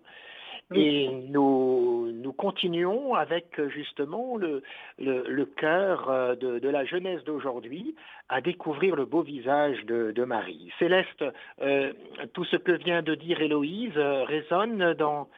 [0.74, 4.62] Et nous, nous continuons avec justement le,
[4.98, 7.96] le, cœur euh, de, la jeunesse d'aujourd'hui
[8.28, 10.70] à découvrir le beau visage de, Marie.
[10.78, 11.24] Céleste,
[11.62, 11.92] euh,
[12.34, 15.28] tout ce que vient de dire Héloïse résonne dans,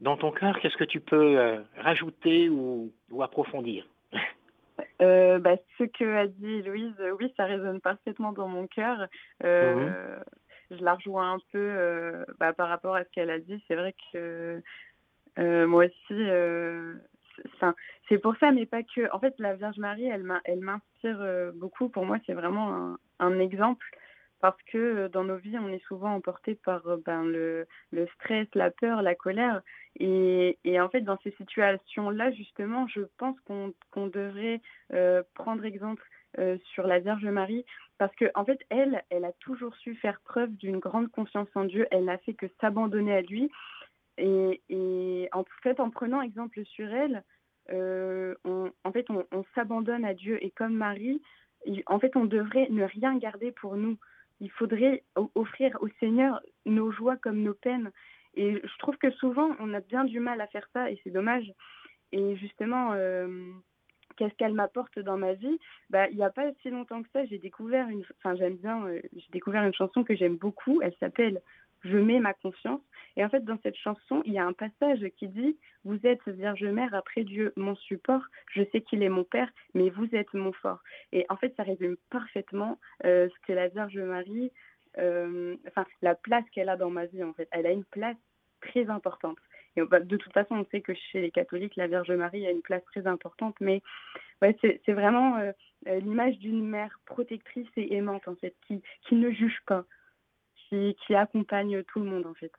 [0.00, 0.60] dans ton cœur.
[0.60, 3.86] Qu'est-ce que tu peux rajouter ou, ou approfondir?
[4.98, 9.08] bah, ce que a dit Héloïse, oui, ça résonne parfaitement dans mon cœur.
[9.42, 9.92] Mhm
[10.70, 13.62] je la rejoins un peu euh, bah, par rapport à ce qu'elle a dit.
[13.66, 14.62] C'est vrai que
[15.38, 16.94] euh, moi aussi, euh,
[18.08, 19.12] c'est pour ça, mais pas que.
[19.12, 21.88] En fait, la Vierge Marie, elle m'inspire beaucoup.
[21.88, 23.86] Pour moi, c'est vraiment un, exemple
[24.44, 27.66] parce que dans nos vies, on est souvent emporté par ben, le,
[28.16, 29.62] stress, la peur, la colère.
[29.98, 34.60] Et, en fait, dans ces situations-là, justement, je pense qu'on devrait
[35.32, 36.06] prendre exemple
[36.74, 37.64] sur la Vierge Marie
[37.96, 41.64] parce que en fait, elle, elle a toujours su faire preuve d'une grande confiance en
[41.64, 41.86] Dieu.
[41.90, 43.50] Elle n'a fait que s'abandonner à lui.
[44.18, 47.24] Et, en fait, en prenant exemple sur elle,
[47.72, 50.36] euh, en fait, on, s'abandonne à Dieu.
[50.44, 51.22] Et comme Marie,
[51.86, 53.96] en fait, on devrait ne rien garder pour nous.
[54.40, 57.90] Il faudrait offrir au Seigneur nos joies comme nos peines.
[58.34, 61.10] Et je trouve que souvent, on a bien du mal à faire ça, et c'est
[61.10, 61.52] dommage.
[62.12, 63.52] Et justement, euh,
[64.16, 65.58] qu'est-ce qu'elle m'apporte dans ma vie?
[65.90, 69.30] Bah, Il n'y a pas si longtemps que ça, j'ai découvert une, enfin euh, j'ai
[69.32, 70.80] découvert une chanson que j'aime beaucoup.
[70.82, 71.40] Elle s'appelle
[71.82, 72.80] Je mets ma confiance.
[73.16, 76.26] Et en fait, dans cette chanson, il y a un passage qui dit Vous êtes
[76.26, 78.22] Vierge Mère, après Dieu, mon support.
[78.52, 80.82] Je sais qu'il est mon Père, mais vous êtes mon fort.
[81.12, 84.50] Et en fait, ça résume parfaitement euh, ce que la Vierge Marie,
[84.98, 87.48] euh, enfin, la place qu'elle a dans ma vie, en fait.
[87.52, 88.16] Elle a une place
[88.60, 89.38] très importante.
[89.76, 92.62] Et de toute façon, on sait que chez les catholiques, la Vierge Marie a une
[92.62, 93.82] place très importante, mais
[94.40, 95.52] ouais, c'est vraiment euh,
[96.00, 99.84] l'image d'une mère protectrice et aimante, en fait, qui, qui ne juge pas,
[100.54, 102.52] qui, qui accompagne tout le monde, en fait.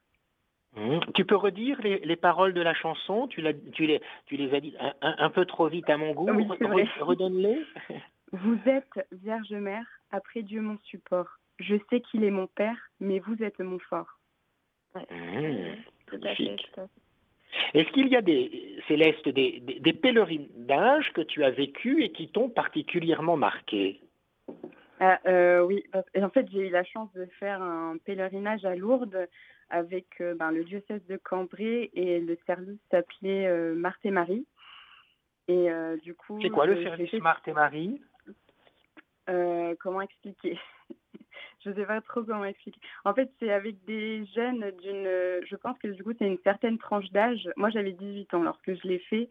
[0.75, 0.99] Mmh.
[1.13, 3.27] Tu peux redire les, les, paroles de la chanson?
[3.27, 6.25] Tu, tu, les, tu les as dit un, un, peu trop vite à mon goût?
[6.25, 7.61] Redonne-les.
[8.31, 11.27] Vous êtes Vierge Mère, après Dieu mon support.
[11.59, 14.19] Je sais qu'il est mon Père, mais vous êtes mon fort.
[14.95, 15.75] Mmh.
[16.07, 16.55] Tout à fait,
[17.73, 22.27] est-ce qu'il y a des, Céleste, des, des, pèlerinages que tu as vécus et qui
[22.29, 24.01] t'ont particulièrement marqué?
[24.99, 29.27] Ah, euh, Oui, en fait, j'ai eu la chance de faire un pèlerinage à Lourdes
[29.69, 34.45] avec euh, ben, le diocèse de Cambrai et le service s'appelait euh, Marthe et Marie.
[35.47, 35.69] Et
[36.01, 36.39] du coup.
[36.41, 38.01] C'est quoi le service Marthe et Marie?
[39.28, 40.58] Comment expliquer?
[41.63, 42.80] Je ne sais pas trop comment expliquer.
[43.06, 45.08] En fait, c'est avec des jeunes d'une.
[45.45, 47.47] Je pense que du coup, c'est une certaine tranche d'âge.
[47.58, 49.30] Moi, j'avais 18 ans lorsque je l'ai fait.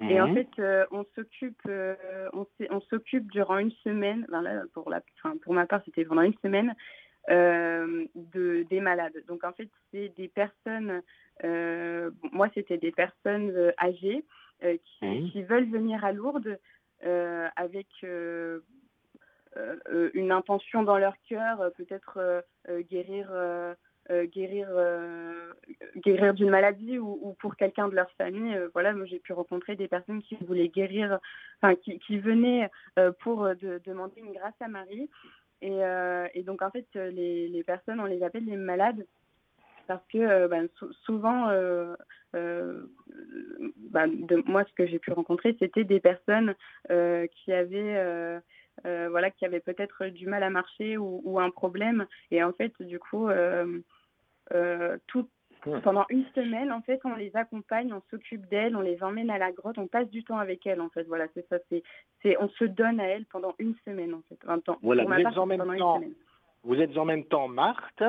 [0.00, 0.34] Et en mhm.
[0.34, 1.96] fait, euh, on s'occupe, euh,
[2.32, 4.26] on, s'occupe durant une semaine.
[4.28, 5.02] là, pour la,
[5.42, 6.74] pour ma part, c'était pendant une semaine euh,
[7.28, 9.24] de des malades.
[9.26, 11.02] Donc en fait, c'est des personnes.
[11.42, 14.24] moi, c'était des personnes âgées
[14.60, 16.58] qui, qui, veulent venir à Lourdes
[17.56, 17.86] avec
[19.56, 22.44] euh, euh, une intention dans leur cœur, euh, peut-être
[22.90, 23.30] guérir,
[24.10, 24.68] guérir,
[25.96, 28.58] guérir d'une maladie ou, pour quelqu'un de leur famille.
[28.72, 31.18] voilà, moi j'ai pu rencontrer des personnes qui voulaient guérir,
[31.60, 32.70] enfin qui, qui venaient
[33.20, 35.10] pour demander une grâce à Marie.
[35.60, 35.80] Et,
[36.34, 39.04] et, donc en fait, les, les, personnes, on les appelle les malades
[39.86, 40.68] parce que ben,
[41.04, 41.48] souvent,
[42.32, 42.86] ben,
[44.26, 46.54] de, moi, ce que j'ai pu rencontrer, c'était des personnes
[46.88, 48.40] qui avaient
[48.86, 52.06] euh, voilà, qui avaient peut-être du mal à marcher ou, un problème.
[52.30, 53.80] Et en fait, du coup, euh,
[54.54, 55.28] euh, tout,
[55.82, 59.38] pendant une semaine, en fait, on les accompagne, on s'occupe d'elles, on les emmène à
[59.38, 61.04] la grotte, on passe du temps avec elles, en fait.
[61.04, 61.56] Voilà, c'est ça.
[62.22, 64.38] C'est, on se donne à elles pendant une semaine, en fait.
[64.82, 66.00] Voilà, vous êtes, en même temps,
[66.64, 68.02] Vous êtes en même temps Marthe,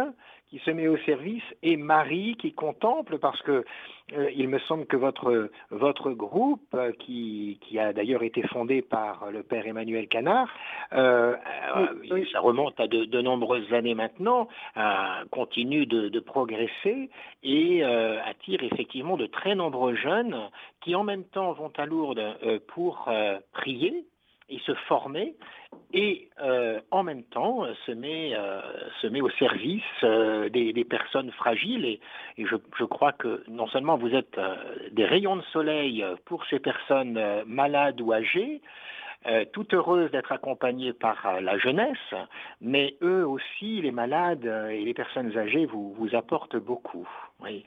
[0.50, 3.64] qui se met au service, et Marie, qui contemple, parce que
[4.14, 8.82] euh, il me semble que votre, votre groupe, euh, qui, qui, a d'ailleurs été fondé
[8.82, 10.50] par le père Emmanuel Canard,
[10.94, 11.36] euh,
[12.32, 14.48] ça remonte à de, nombreuses années maintenant,
[15.30, 17.10] continue de, de, progresser
[17.44, 20.50] et attire effectivement de très nombreux jeunes
[20.82, 23.10] qui en même temps vont à Lourdes pour
[23.52, 24.06] prier
[24.50, 25.36] et se former
[25.94, 28.62] et euh, en même temps euh, se met, euh,
[29.02, 29.84] se met au service
[30.52, 31.86] des, personnes fragiles.
[31.86, 32.00] Et,
[32.38, 34.40] je, je, crois que non seulement vous êtes
[34.92, 38.62] des rayons de soleil pour ces personnes malades ou âgées,
[39.28, 41.98] euh, tout heureuse d'être accompagnée par euh, la jeunesse,
[42.62, 47.06] mais eux aussi, les malades euh, et les personnes âgées, vous, vous apportent beaucoup.
[47.42, 47.66] Oui.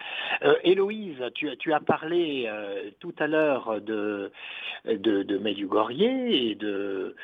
[0.65, 2.51] Héloïse, tu, tu, as parlé
[3.01, 4.31] tout à l'heure de,
[4.85, 7.17] de, de Medjugorje et de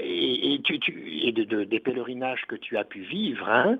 [0.00, 3.48] et, tu, tu, et de, des pèlerinages que tu as pu vivre.
[3.48, 3.78] Hein.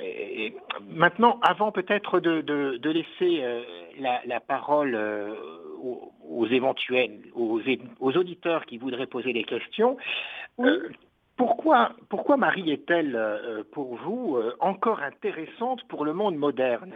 [0.00, 0.56] et
[0.88, 3.44] maintenant, avant peut-être de, de, laisser
[4.00, 4.96] la, la, parole
[5.82, 7.60] aux, éventuels, aux,
[8.16, 9.96] auditeurs qui voudraient poser des questions.
[10.60, 10.88] Euh,
[11.36, 16.92] pourquoi, pourquoi Marie est-elle, euh, pour vous, euh, encore intéressante pour le monde moderne?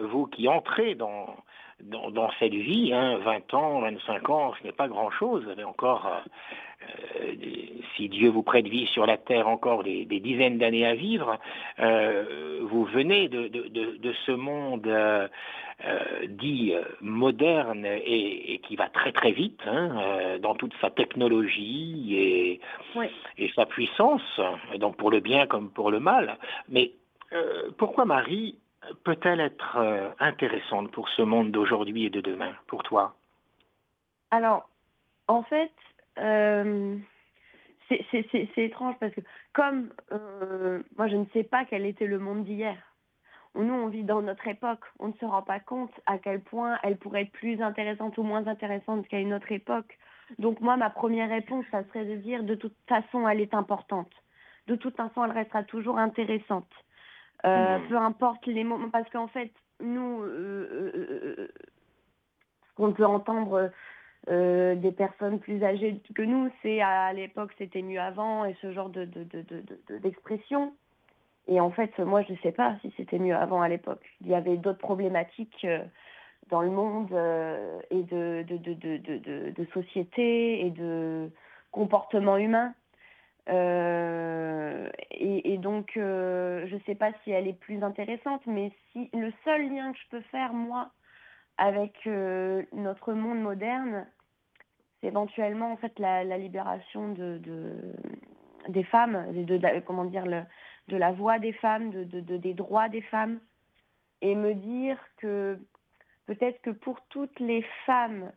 [0.00, 1.36] Vous qui entrez dans,
[1.80, 6.22] dans, cette vie, 20 hein, ans, 25 ans, ce n'est pas grand-chose, vous avez encore,
[7.96, 11.38] si Dieu vous prête vie sur la terre, encore des, dizaines d'années à vivre,
[11.78, 14.88] vous venez de, de ce monde
[15.84, 20.88] euh, dit euh, moderne et, qui va très très vite hein, euh, dans toute sa
[20.88, 22.60] technologie et,
[23.38, 24.40] et, sa puissance,
[24.78, 26.38] donc pour le bien comme pour le mal.
[26.68, 26.92] Mais
[27.76, 28.56] pourquoi Marie
[29.02, 29.76] peut-elle être
[30.20, 33.16] intéressante pour ce monde d'aujourd'hui et de demain, pour toi?
[34.30, 34.68] Alors,
[35.26, 35.72] en fait,
[36.16, 37.02] c'est
[38.56, 39.20] étrange parce que
[39.52, 39.90] comme
[40.96, 42.76] moi je ne sais pas quel était le monde d'hier,
[43.62, 44.84] nous, on vit dans notre époque.
[44.98, 48.22] On ne se rend pas compte à quel point elle pourrait être plus intéressante ou
[48.22, 49.96] moins intéressante qu'à une autre époque.
[50.38, 54.10] Donc moi, ma première réponse, ça serait de dire de toute façon, elle est importante.
[54.66, 56.68] De toute façon, elle restera toujours intéressante.
[57.44, 57.88] Euh, mmh.
[57.88, 61.48] Peu importe les moments, parce qu'en fait, nous, euh, euh,
[62.68, 63.70] ce qu'on peut entendre
[64.26, 68.88] des personnes plus âgées que nous, c'est à l'époque, c'était mieux avant, et ce genre
[68.88, 69.06] de,
[70.02, 70.72] d'expression.
[71.46, 74.04] Et en fait, moi, je ne sais pas si c'était mieux avant à l'époque.
[74.22, 75.84] Il y avait d'autres problématiques euh,
[76.48, 81.30] dans le monde euh, et de, de, société et de
[81.70, 82.74] comportement humain.
[83.50, 89.32] Euh, et, donc, je ne sais pas si elle est plus intéressante, mais si le
[89.44, 90.90] seul lien que je peux faire, moi,
[91.58, 92.06] avec
[92.72, 94.06] notre monde moderne,
[95.04, 97.40] éventuellement en fait la, libération de,
[98.68, 100.42] des femmes, de, comment dire, le,
[100.88, 103.40] de la voix des femmes, de, des droits des femmes,
[104.22, 105.58] et me dire que
[106.26, 108.32] peut-être que pour toutes les femmes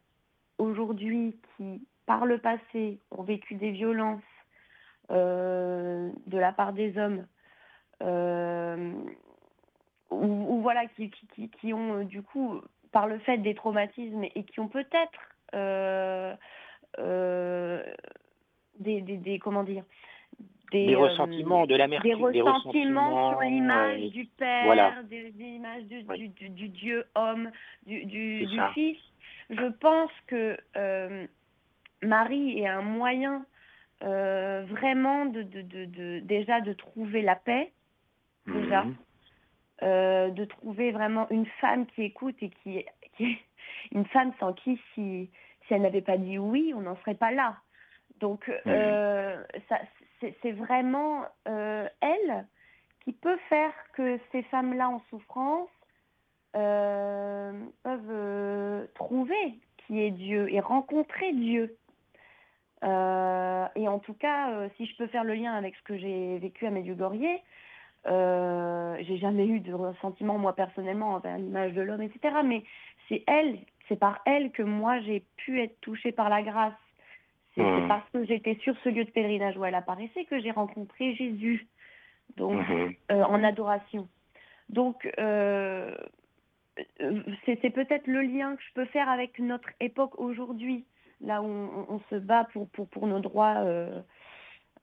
[0.58, 4.22] aujourd'hui qui, par le passé, ont vécu des violences
[5.12, 7.26] euh, de la part des hommes,
[8.04, 8.94] euh,
[10.10, 11.12] ou, voilà, qui,
[11.60, 15.20] qui, ont du coup, par le fait des traumatismes et qui ont peut-être
[17.00, 17.84] euh,
[18.80, 19.84] des, des, comment dire,
[20.72, 26.70] des, euh, ressentiments, de l'amertume, des, ressentiments sur l'image du père, des, images du, du,
[26.70, 27.52] Dieu homme,
[27.86, 28.98] du, du Fils.
[29.50, 31.26] Je pense que euh,
[32.04, 33.46] Marie est un moyen
[34.04, 37.72] euh, vraiment de, de, de, déjà de trouver la paix,
[38.46, 40.34] déjà, mhm.
[40.34, 42.84] de trouver vraiment une femme qui écoute et qui,
[43.16, 43.38] qui
[43.92, 45.30] une femme sans qui si,
[45.68, 47.58] si elle n'avait pas dit oui, on n'en serait pas là.
[48.20, 49.80] Donc, ça,
[50.42, 52.46] c'est vraiment euh, elle
[53.04, 55.70] qui peut faire que ces femmes-là en souffrance
[56.56, 57.52] euh,
[57.84, 61.78] peuvent euh, trouver qui est Dieu et rencontrer Dieu.
[62.84, 66.68] et en tout cas, si je peux faire le lien avec ce que j'ai vécu
[66.68, 67.40] à Medjugorje,
[68.06, 72.36] j'ai jamais eu de ressentiment moi personnellement envers l'image de l'homme, etc.
[72.44, 72.64] Mais
[73.08, 76.74] c'est elle, c'est par elle que moi j'ai pu être touchée par la grâce
[77.58, 77.88] c'est mmh.
[77.88, 81.68] parce que j'étais sur ce lieu de pèlerinage où elle apparaissait que j'ai rencontré Jésus,
[82.36, 82.94] donc mmh.
[83.12, 84.08] euh, en adoration.
[84.70, 85.96] Donc euh,
[87.46, 90.86] c'est peut-être le lien que je peux faire avec notre époque aujourd'hui,
[91.20, 94.02] là où on, se bat pour, pour, pour nos droits euh,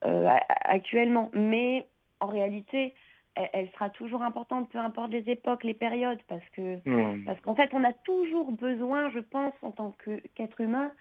[0.03, 1.31] actuellement.
[1.33, 1.87] Mais
[2.19, 2.95] en réalité,
[3.37, 7.25] elle, sera toujours importante, peu importe les époques, les périodes, parce que mmh.
[7.25, 9.95] parce qu'en fait, on a toujours besoin, je pense, en tant
[10.35, 10.93] qu'être humain,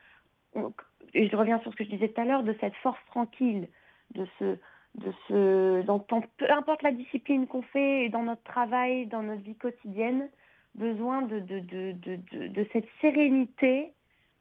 [1.14, 3.68] et je reviens sur ce que je disais tout à l'heure, de cette force tranquille,
[4.16, 4.58] de ce,
[4.96, 9.56] de ce, dans, peu importe la discipline qu'on fait, dans notre travail, dans notre vie
[9.56, 10.30] quotidienne,
[10.76, 13.92] besoin de, de, de, de, de cette sérénité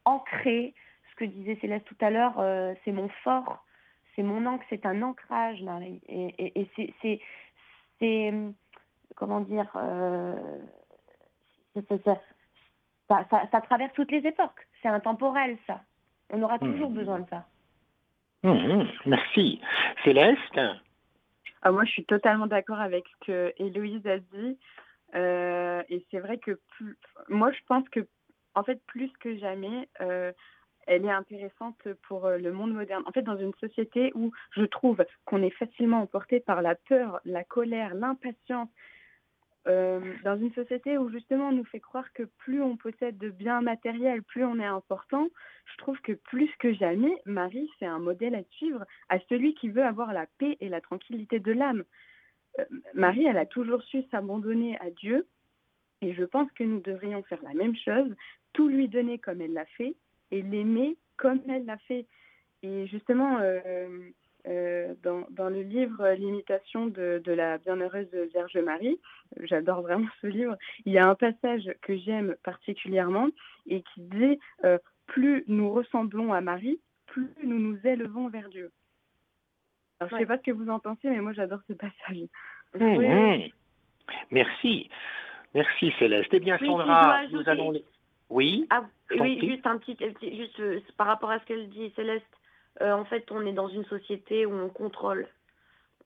[0.05, 0.75] ancrée.
[1.11, 3.64] Ce que disait Céleste tout à l'heure, euh, c'est mon fort,
[4.16, 6.01] c'est mon ancre, c'est un ancrage, Marie.
[6.09, 6.69] Et, et,
[7.05, 7.21] et
[8.03, 8.33] c'est,
[9.15, 10.35] comment dire, euh,
[11.75, 12.19] ça,
[13.09, 14.67] ça, ça, traverse toutes les époques.
[14.83, 15.81] C'est intemporel, ça.
[16.31, 16.95] On aura toujours mmh.
[16.95, 17.47] besoin de ça.
[18.43, 19.61] Mmh, merci.
[20.03, 20.61] Céleste
[21.63, 24.59] ah, Moi, je suis totalement d'accord avec ce que Héloïse a dit.
[25.15, 26.97] Euh, et c'est vrai que plus,
[27.29, 28.01] moi, je pense que,
[28.55, 30.33] en fait, plus que jamais, euh,
[30.87, 31.76] elle est intéressante
[32.09, 33.03] pour euh, le monde moderne.
[33.07, 37.20] En fait, dans une société où je trouve qu'on est facilement emporté par la peur,
[37.24, 38.68] la colère, l'impatience,
[39.68, 43.30] euh, dans une société où justement on nous fait croire que plus on possède de
[43.30, 45.28] biens matériels, plus on est important,
[45.66, 49.68] je trouve que plus que jamais, Marie, c'est un modèle à suivre à celui qui
[49.68, 51.85] veut avoir la paix et la tranquillité de l'âme.
[52.59, 52.64] Euh,
[52.95, 55.28] Marie, elle a toujours su s'abandonner à Dieu
[56.01, 58.12] et je pense que nous devrions faire la même chose,
[58.53, 59.95] tout lui donner comme elle l'a fait
[60.33, 62.07] et l'aimer comme elle l'a fait.
[62.64, 63.89] Et justement, euh,
[64.49, 68.99] euh, dans, dans, le livre L'imitation de, de, la bienheureuse Vierge Marie,
[69.43, 73.28] j'adore vraiment ce livre, il y a un passage que j'aime particulièrement
[73.66, 78.72] et qui dit euh, Plus nous ressemblons à Marie, plus nous nous élevons vers Dieu.
[80.01, 82.24] Alors, je ne sais pas ce que vous en pensez, mais moi j'adore ce passage.
[82.74, 83.49] Mmh, mmh.
[84.33, 84.89] Merci.
[85.55, 86.30] Merci Céleste.
[86.33, 87.74] Eh bien, Sandra, nous allons.
[88.33, 92.24] Oui, ah, oui juste un petit, juste euh, par rapport à ce qu'elle dit, Céleste.
[92.80, 95.28] Euh, en fait, on est dans une société où on contrôle.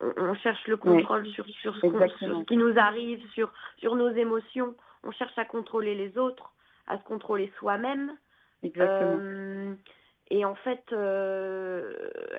[0.01, 4.75] On, cherche le contrôle sur, sur, ce qui nous arrive, sur, sur nos émotions.
[5.05, 6.53] On cherche à contrôler les autres,
[6.89, 8.13] à se contrôler soi-même.
[8.77, 9.73] Euh,
[10.29, 10.85] et en fait,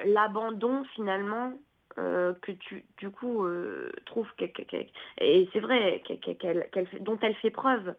[0.06, 1.54] l'abandon, finalement,
[1.96, 3.48] que tu, du coup,
[4.06, 4.30] trouves,
[5.20, 6.70] et c'est vrai, qu'elle,
[7.00, 7.96] dont elle fait preuve,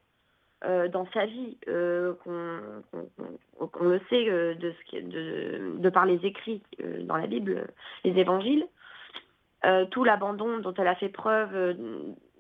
[0.64, 6.18] euh, dans sa vie, euh, qu'on le sait euh, de, ce de, de, par les
[6.26, 6.62] écrits
[7.02, 7.68] dans la Bible,
[8.02, 8.66] les évangiles,
[9.90, 11.76] tout l'abandon dont elle a fait preuve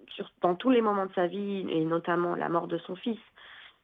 [0.08, 3.20] sur, dans tous les moments de sa vie, et notamment la mort de son fils,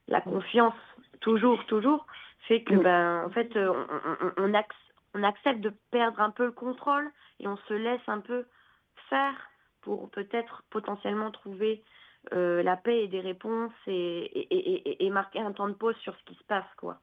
[0.09, 0.73] la confiance,
[1.21, 2.05] toujours, toujours,
[2.47, 3.87] fait que, ben, en fait, on,
[4.37, 4.53] on,
[5.13, 7.09] on, accepte de perdre un peu le contrôle
[7.39, 8.45] et on se laisse un peu
[9.09, 9.49] faire
[9.81, 11.83] pour peut-être potentiellement trouver
[12.33, 16.37] euh, la paix et des réponses et, marquer un temps de pause sur ce qui
[16.37, 16.99] se passe, quoi.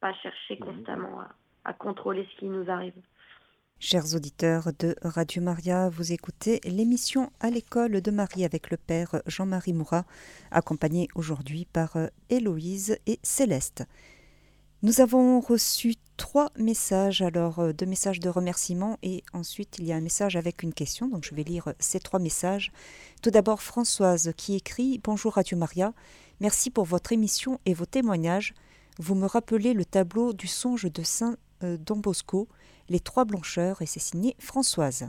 [0.00, 0.66] Pas chercher mhm.
[0.66, 1.20] constamment
[1.64, 2.94] à, contrôler ce qui nous arrive.
[3.78, 9.22] Chers auditeurs de Radio Maria, vous écoutez l'émission à l'école de Marie avec le Père
[9.26, 10.04] Jean-Marie Mourat,
[10.50, 13.84] accompagné aujourd'hui par euh, Héloïse et Céleste.
[14.82, 19.92] Nous avons reçu trois messages, alors euh, deux messages de remerciement et ensuite il y
[19.92, 22.72] a un message avec une question, donc je vais lire ces trois messages.
[23.22, 25.94] Tout d'abord Françoise qui écrit Bonjour Radio Maria,
[26.40, 28.52] merci pour votre émission et vos témoignages.
[28.98, 32.48] Vous me rappelez le tableau du songe de Saint euh, Don Bosco,
[32.90, 35.08] Les Trois Blancheurs, et c'est signé Françoise.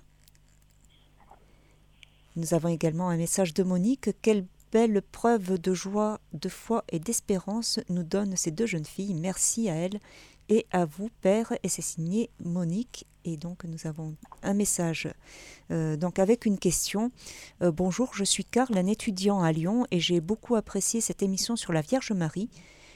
[2.38, 4.12] Nous avons également un message de Monique.
[4.22, 9.14] Quelle belle preuve de joie, de foi et d'espérance nous donnent ces deux jeunes filles.
[9.14, 9.99] Merci à elles
[10.49, 11.53] et à vous, Père.
[11.63, 13.05] Et c'est signé Monique.
[13.23, 15.07] Et donc nous avons un message
[15.69, 17.11] euh, donc avec une question.
[17.61, 21.55] Euh, bonjour, je suis Carl, un étudiant à Lyon et j'ai beaucoup apprécié cette émission
[21.55, 22.49] sur la Vierge Marie.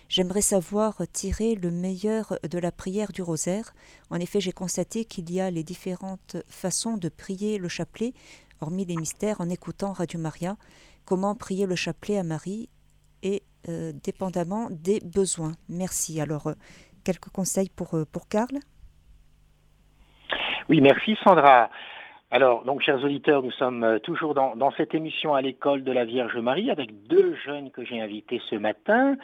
[0.09, 3.75] J'aimerais savoir tirer le meilleur de la prière du rosaire.
[4.09, 8.13] En effet, j'ai constaté qu'il y a les différentes façons de prier le chapelet,
[8.61, 10.57] hormis les mystères, en écoutant Radio Maria
[11.05, 12.67] comment prier le chapelet à Marie
[13.23, 15.55] et euh, dépendamment des besoins?
[15.69, 16.19] Merci.
[16.19, 16.53] Alors,
[17.05, 18.59] quelques conseils pour, euh, pour Karl?
[20.69, 21.69] Oui, merci Sandra.
[22.31, 26.05] Alors, donc, chers auditeurs, nous sommes toujours dans, dans cette émission à l'école de la
[26.05, 29.15] Vierge Marie avec deux jeunes que j'ai invités ce matin.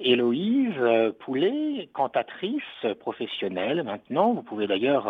[0.00, 0.74] Héloïse
[1.20, 4.34] Poulet, cantatrice professionnelle maintenant.
[4.34, 5.08] Vous pouvez d'ailleurs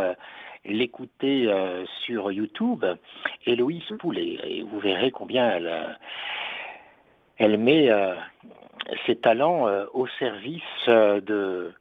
[0.65, 2.85] l'écouter euh, sur YouTube,
[3.47, 5.93] Héloïse Poulet, et vous verrez combien elle, euh,
[7.39, 8.15] elle met euh,
[9.07, 11.73] ses talents au service de,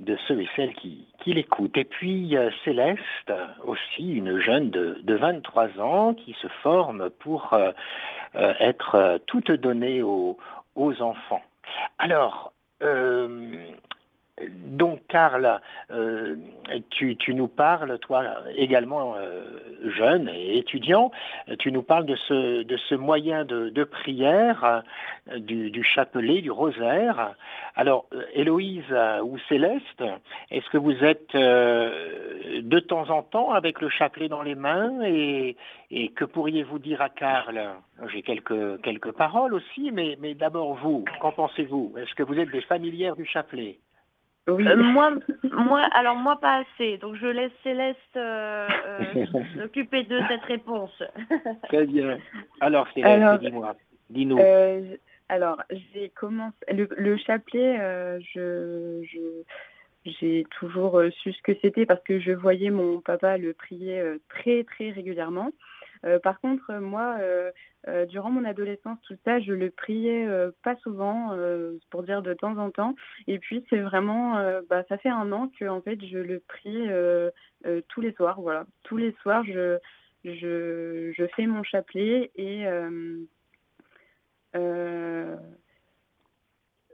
[0.00, 1.76] de ceux et celles qui, l'écoutent.
[1.76, 3.32] Et puis Céleste,
[3.64, 7.56] aussi une jeune de, de 23 ans qui se forme pour
[8.34, 10.36] être toute donnée aux,
[10.74, 11.42] aux enfants.
[11.98, 12.52] Alors,
[14.42, 15.60] donc, Karl,
[15.92, 16.34] euh,
[16.90, 18.24] tu, nous parles, toi
[18.56, 19.44] également euh,
[19.96, 21.12] jeune et étudiant,
[21.60, 24.82] tu nous parles de ce, moyen de, prière,
[25.30, 27.34] euh, du, chapelet, du rosaire.
[27.76, 30.02] Alors, Héloïse ou Céleste,
[30.50, 35.56] est-ce que vous êtes de temps en temps avec le chapelet dans les mains et,
[36.16, 37.70] que pourriez-vous dire à Karl?
[38.12, 41.94] J'ai quelques, quelques paroles aussi, mais, mais d'abord vous, qu'en pensez-vous?
[41.98, 43.78] Est-ce que vous êtes des familières du chapelet?
[44.48, 45.12] Euh, moi,
[45.52, 46.98] moi, alors moi pas assez.
[46.98, 49.26] Donc je laisse Céleste euh, euh,
[49.58, 51.02] s'occuper de cette réponse.
[51.68, 52.18] Très bien.
[52.60, 53.74] Alors Céleste, dis-moi,
[54.10, 54.38] dis-nous.
[55.28, 57.78] alors j'ai commencé le, chapelet.
[58.34, 59.02] je,
[60.04, 64.64] j'ai toujours su ce que c'était parce que je voyais mon papa le prier très
[64.64, 65.50] très régulièrement.
[66.22, 67.18] Par contre, moi,
[67.88, 72.22] euh, durant mon adolescence, tout ça, je le priais euh, pas souvent, euh, pour dire
[72.22, 72.94] de temps en temps.
[73.26, 74.34] Et puis c'est vraiment,
[74.70, 76.88] bah, ça fait un an que en fait je le prie
[77.88, 78.40] tous les soirs.
[78.40, 79.78] Voilà, tous les soirs, je,
[80.24, 82.66] je, je fais mon chapelet et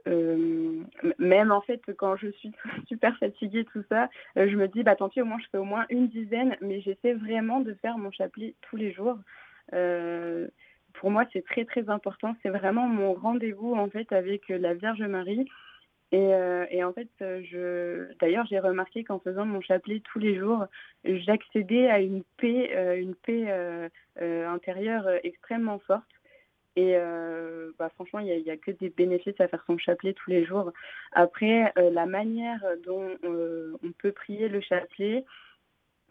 [0.05, 2.51] même en fait quand je suis
[2.87, 5.63] super fatiguée tout ça je me dis bah tant pis au moins je fais au
[5.63, 9.17] moins une dizaine mais j'essaie vraiment de faire mon chapelet tous les jours
[10.93, 12.35] pour moi, c'est très très important.
[12.41, 15.47] C'est vraiment mon rendez-vous en fait avec la Vierge Marie.
[16.13, 20.65] Et, euh, en fait, je, d'ailleurs, j'ai remarqué qu'en faisant mon chapelet tous les jours,
[21.05, 26.03] j'accédais à une paix, euh, une paix euh, intérieure extrêmement forte.
[26.75, 26.95] Et
[27.77, 30.71] bah, franchement, il n'y a, que des bénéfices à faire son chapelet tous les jours.
[31.11, 35.25] Après, la manière dont on peut prier le chapelet,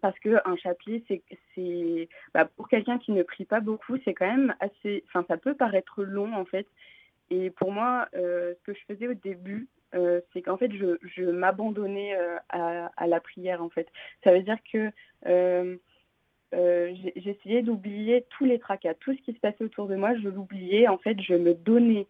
[0.00, 4.54] parce qu'un chapelet, c'est, bah, pour quelqu'un qui ne prie pas beaucoup, c'est quand même
[4.60, 6.66] assez, enfin, ça peut paraître long en fait.
[7.30, 11.22] Et pour moi, euh, ce que je faisais au début, euh, c'est qu'en fait, je,
[11.22, 13.88] m'abandonnais euh, à, à, la prière en fait.
[14.24, 14.90] Ça veut dire que
[16.52, 20.88] j'essayais d'oublier tous les tracas, tout ce qui se passait autour de moi, je l'oubliais.
[20.88, 22.06] En fait, je me donnais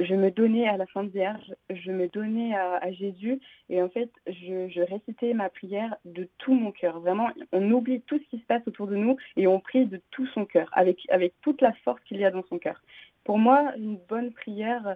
[0.00, 4.10] je me donnais à la Sainte Vierge, je me donnais à, Jésus et en fait,
[4.26, 7.00] je, récitais ma prière de tout mon cœur.
[7.00, 10.00] Vraiment, on oublie tout ce qui se passe autour de nous et on prie de
[10.10, 12.80] tout son cœur, avec, avec toute la force qu'il y a dans son cœur.
[13.24, 14.94] Pour moi, une bonne prière,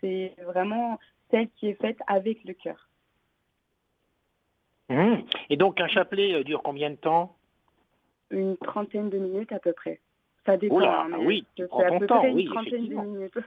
[0.00, 0.98] c'est vraiment
[1.30, 2.88] celle qui est faite avec le cœur.
[4.88, 5.16] Mmh.
[5.50, 7.36] Et donc, un chapelet euh, dure combien de temps?
[8.30, 10.00] Une trentaine de minutes à peu près.
[10.44, 10.80] Ça dépend.
[10.80, 11.66] Hein, oui, à peu
[12.06, 13.38] près une trentaine de minutes.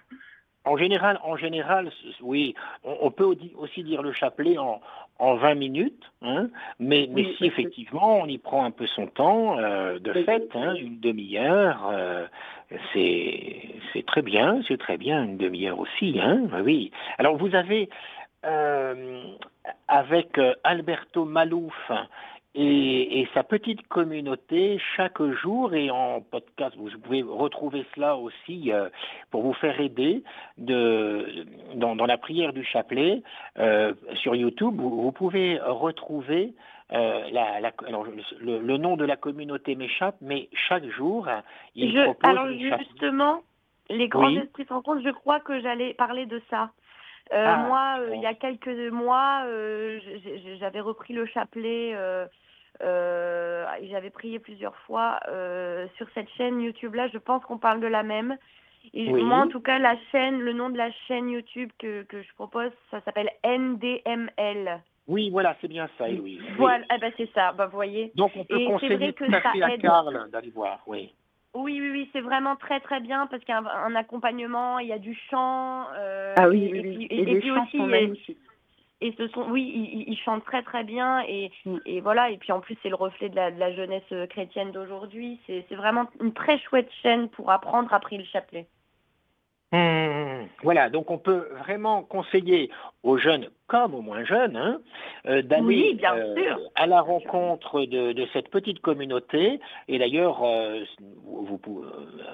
[0.64, 2.54] En général, en général, oui,
[2.84, 4.80] on, peut aussi dire le chapelet en,
[5.18, 9.58] en 20 minutes, hein, mais, mais si effectivement on y prend un peu son temps,
[9.58, 12.28] euh, de fait, hein, une demi-heure, euh,
[12.94, 16.92] c'est très bien, c'est très bien, une demi-heure aussi, hein, oui.
[17.18, 17.90] Alors vous avez,
[18.46, 19.24] euh,
[19.88, 21.92] avec Alberto Malouf,
[22.56, 26.76] et, sa petite communauté chaque jour et en podcast.
[26.78, 28.90] Vous pouvez retrouver cela aussi euh,
[29.30, 30.24] pour vous faire aider
[30.58, 31.46] de,
[31.76, 33.24] dans, la prière du chapelet
[33.58, 34.76] euh, sur YouTube.
[34.76, 36.54] Vous, pouvez retrouver
[36.92, 37.72] euh, la,
[38.42, 41.28] le, nom de la communauté m'échappe, mais chaque jour,
[41.76, 43.44] il je, Alors justement,
[43.90, 46.72] les grands esprits se rencontrent, je crois que j'allais parler de ça.
[47.34, 49.46] Ah, moi, il y a quelques mois,
[50.60, 51.96] j'avais repris le chapelet
[52.84, 57.08] euh, j'avais prié plusieurs fois euh, sur cette chaîne YouTube-là.
[57.10, 58.38] Je pense qu'on parle de la même.
[58.94, 62.22] Et moi, en tout cas, la chaîne, le nom de la chaîne YouTube que, que
[62.22, 64.82] je propose, ça s'appelle NDML.
[65.08, 66.42] Oui, voilà, c'est bien ça, Louise.
[66.58, 68.12] Voilà, eh ben, c'est ça, bah, vous voyez.
[68.16, 71.14] Donc, on peut et conseiller que tout à fait à Karl d'aller voir, oui.
[71.54, 74.88] Oui, oui, oui, c'est vraiment très très bien parce qu'il y a un, accompagnement, il
[74.88, 75.86] y a du chant.
[75.98, 78.38] Euh, ah oui, et, puis, et, les chants sont magnifiques
[79.02, 81.78] et ce sont, oui, ils, chantent très très bien et, mm.
[81.86, 82.30] et, voilà.
[82.30, 85.40] Et puis en plus, c'est le reflet de la, de la jeunesse euh, chrétienne d'aujourd'hui.
[85.48, 88.68] C'est vraiment une très chouette chaîne pour apprendre à prier le chapelet.
[89.74, 90.48] Mmh.
[90.64, 92.70] voilà, donc on peut vraiment conseiller
[93.04, 94.82] aux jeunes comme aux moins jeunes hein,
[95.28, 99.62] euh, d'aller euh, à la rencontre de, cette petite communauté.
[99.88, 100.84] Et d'ailleurs, euh,
[101.24, 101.58] vous,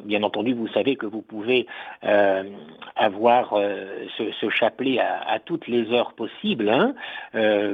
[0.03, 1.67] bien entendu, vous savez que vous pouvez
[2.95, 3.53] avoir
[4.17, 6.69] ce, chapelet à, toutes les heures possibles.
[6.69, 6.95] Hein.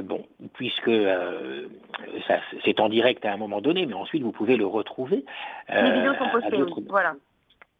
[0.02, 0.90] bon, puisque
[2.66, 5.24] c'est en direct à un moment donné, mais ensuite vous pouvez le retrouver.
[5.72, 7.14] Les vidéos sont postées, voilà.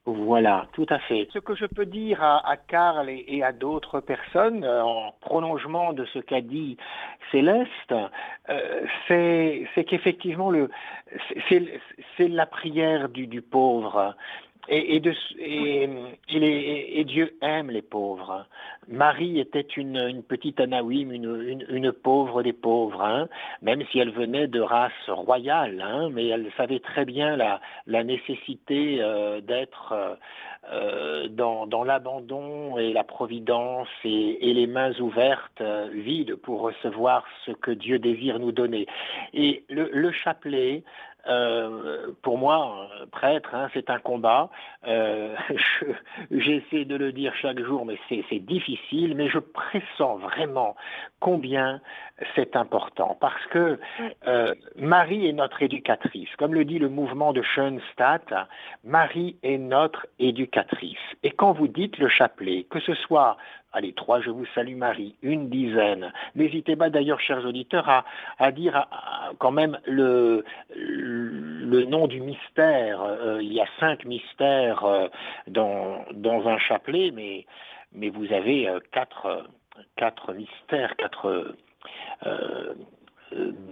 [0.07, 1.29] Voilà, tout à fait.
[1.33, 6.05] Ce que je peux dire à, Karl et, à d'autres personnes, euh, en prolongement de
[6.05, 6.77] ce qu'a dit
[7.33, 7.95] Céleste,
[8.51, 10.53] euh, c'est qu'effectivement,
[11.49, 14.15] c'est la prière du, pauvre.
[14.69, 15.01] Et,
[17.05, 18.47] Dieu aime les pauvres.
[18.89, 23.29] Marie était une, petite Anawim, une, pauvre des pauvres, hein,
[23.63, 28.99] même si elle venait de race royale, hein, mais elle savait très bien la, nécessité
[29.01, 30.15] euh, d'être euh,
[30.71, 35.63] euh, dans, l'abandon et la providence et, les mains ouvertes,
[35.93, 38.87] vides, pour recevoir ce que Dieu désire nous donner.
[39.33, 40.83] Et le chapelet,
[41.27, 44.51] euh, pour moi, prêtre, hein, c'est un combat.
[44.87, 45.35] Euh,
[46.31, 49.15] j'essaie de le dire chaque jour, mais c'est difficile.
[49.17, 50.77] Mais je pressens vraiment
[51.21, 51.81] combien
[52.35, 53.17] c'est important.
[53.21, 53.79] Parce que
[54.27, 56.29] euh, Marie est notre éducatrice.
[56.37, 58.33] Comme le dit le mouvement de Schoenstatt,
[58.85, 60.99] Marie est notre éducatrice.
[61.23, 63.37] Et quand vous dites le chapelet, que ce soit
[63.75, 66.13] allez, trois, je vous salue Marie, une dizaine.
[66.35, 68.05] N'hésitez pas d'ailleurs, chers auditeurs,
[68.39, 68.87] à, dire
[69.39, 70.45] quand même le,
[71.87, 73.03] nom du mystère.
[73.03, 75.09] Euh, il y a cinq mystères euh,
[75.49, 76.05] dans,
[76.47, 77.45] un chapelet, mais,
[78.11, 79.45] vous avez euh, quatre,
[79.97, 81.55] quatre mystères, quatre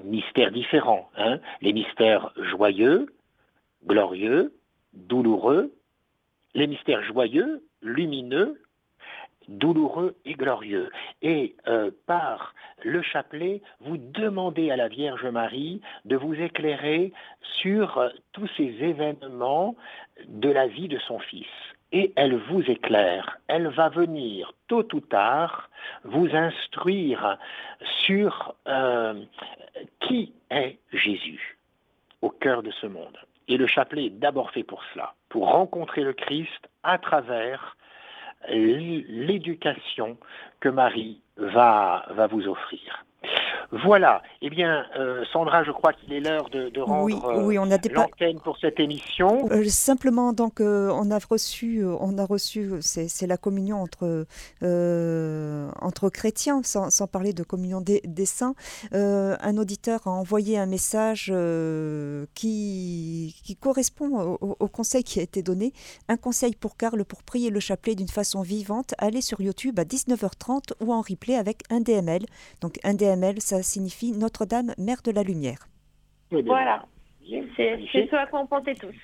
[0.05, 1.09] mystères différents.
[1.17, 1.39] Hein.
[1.61, 3.07] Les mystères joyeux,
[3.87, 4.53] glorieux,
[4.93, 5.73] douloureux,
[6.55, 8.59] les mystères joyeux, lumineux,
[9.49, 10.91] douloureux et glorieux.
[11.23, 17.13] Et euh, par le chapelet, vous demandez à la Vierge Marie de vous éclairer
[17.61, 19.77] sur euh, tous ces événements
[20.27, 21.47] de la vie de son Fils.
[21.93, 23.39] Et elle vous éclaire.
[23.49, 25.69] Elle va venir tôt ou tard
[26.05, 27.39] vous instruire
[28.05, 29.23] sur euh,
[30.01, 31.59] qui est Jésus
[32.23, 33.19] au cœur de ce monde.
[33.49, 37.77] Et le chapelet est d'abord fait pour cela, pour rencontrer le Christ à travers
[38.49, 40.17] l'éducation
[40.61, 43.05] que Marie va, vous offrir.
[43.85, 44.23] Voilà.
[44.43, 47.79] Eh bien, euh, Sandra, je crois qu'il est l'heure de, rendre oui, oui, on a
[47.91, 49.49] l'antenne pour cette émission.
[49.51, 54.27] Euh, simplement, donc, euh, on a reçu, on a reçu, c'est la communion entre
[55.81, 58.55] entre chrétiens, sans, parler de communion des, saints.
[58.93, 61.33] un auditeur a envoyé un message
[62.35, 65.73] qui, qui correspond au, au, conseil qui a été donné.
[66.09, 68.95] Un conseil pour Karl pour prier le chapelet d'une façon vivante.
[68.99, 72.23] Allez sur YouTube à 19h30 ou en replay avec un DML.
[72.61, 75.69] Donc un DML, ça signifie Notre-Dame, Mère de la Lumière.
[76.31, 76.85] Voilà,
[77.57, 78.95] c'est ce à quoi on pensait tous.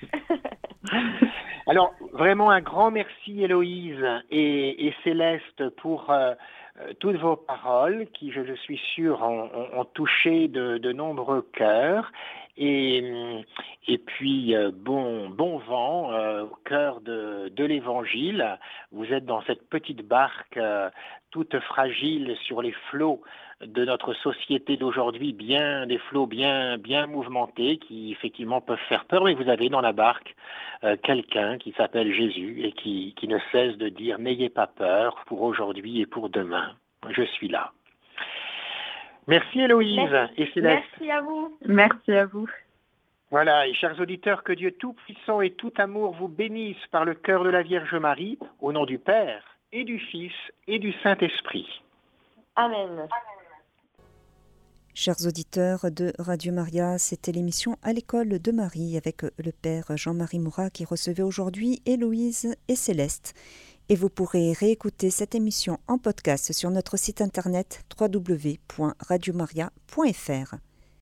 [1.67, 6.33] Alors, vraiment un grand merci Héloïse et, Céleste pour euh,
[6.81, 12.11] euh, toutes vos paroles qui, je le suis sûr, ont, touché de, nombreux cœurs.
[12.57, 13.43] Et,
[13.87, 16.11] et puis, euh, bon, bon vent
[16.41, 18.57] au cœur de, de l'Évangile.
[18.91, 20.59] Vous êtes dans cette petite barque
[21.31, 23.21] toute fragile sur les flots
[23.61, 29.23] de notre société d'aujourd'hui, bien des flots bien bien mouvementés qui effectivement peuvent faire peur.
[29.25, 30.35] Mais vous avez dans la barque
[30.83, 35.23] euh, quelqu'un qui s'appelle Jésus et qui, qui ne cesse de dire n'ayez pas peur
[35.25, 36.73] pour aujourd'hui et pour demain.
[37.09, 37.71] Je suis là.
[39.27, 39.99] Merci Héloïse
[40.37, 40.83] et Céleste.
[40.99, 41.57] Merci à vous.
[41.65, 42.49] Merci à vous.
[43.31, 47.43] Voilà, et chers auditeurs, que Dieu Tout-Puissant et tout amour vous bénisse par le cœur
[47.43, 50.33] de la Vierge Marie, au nom du Père et du Fils
[50.67, 51.83] et du Saint-Esprit.
[52.55, 53.07] Amen.
[55.01, 60.39] Chers auditeurs de Radio Maria, c'était l'émission À l'école de Marie avec le Père Jean-Marie
[60.39, 63.33] Mourat qui recevait aujourd'hui Héloïse et Céleste.
[63.87, 70.55] Et vous pourrez réécouter cette émission en podcast sur notre site internet www.radiomaria.fr.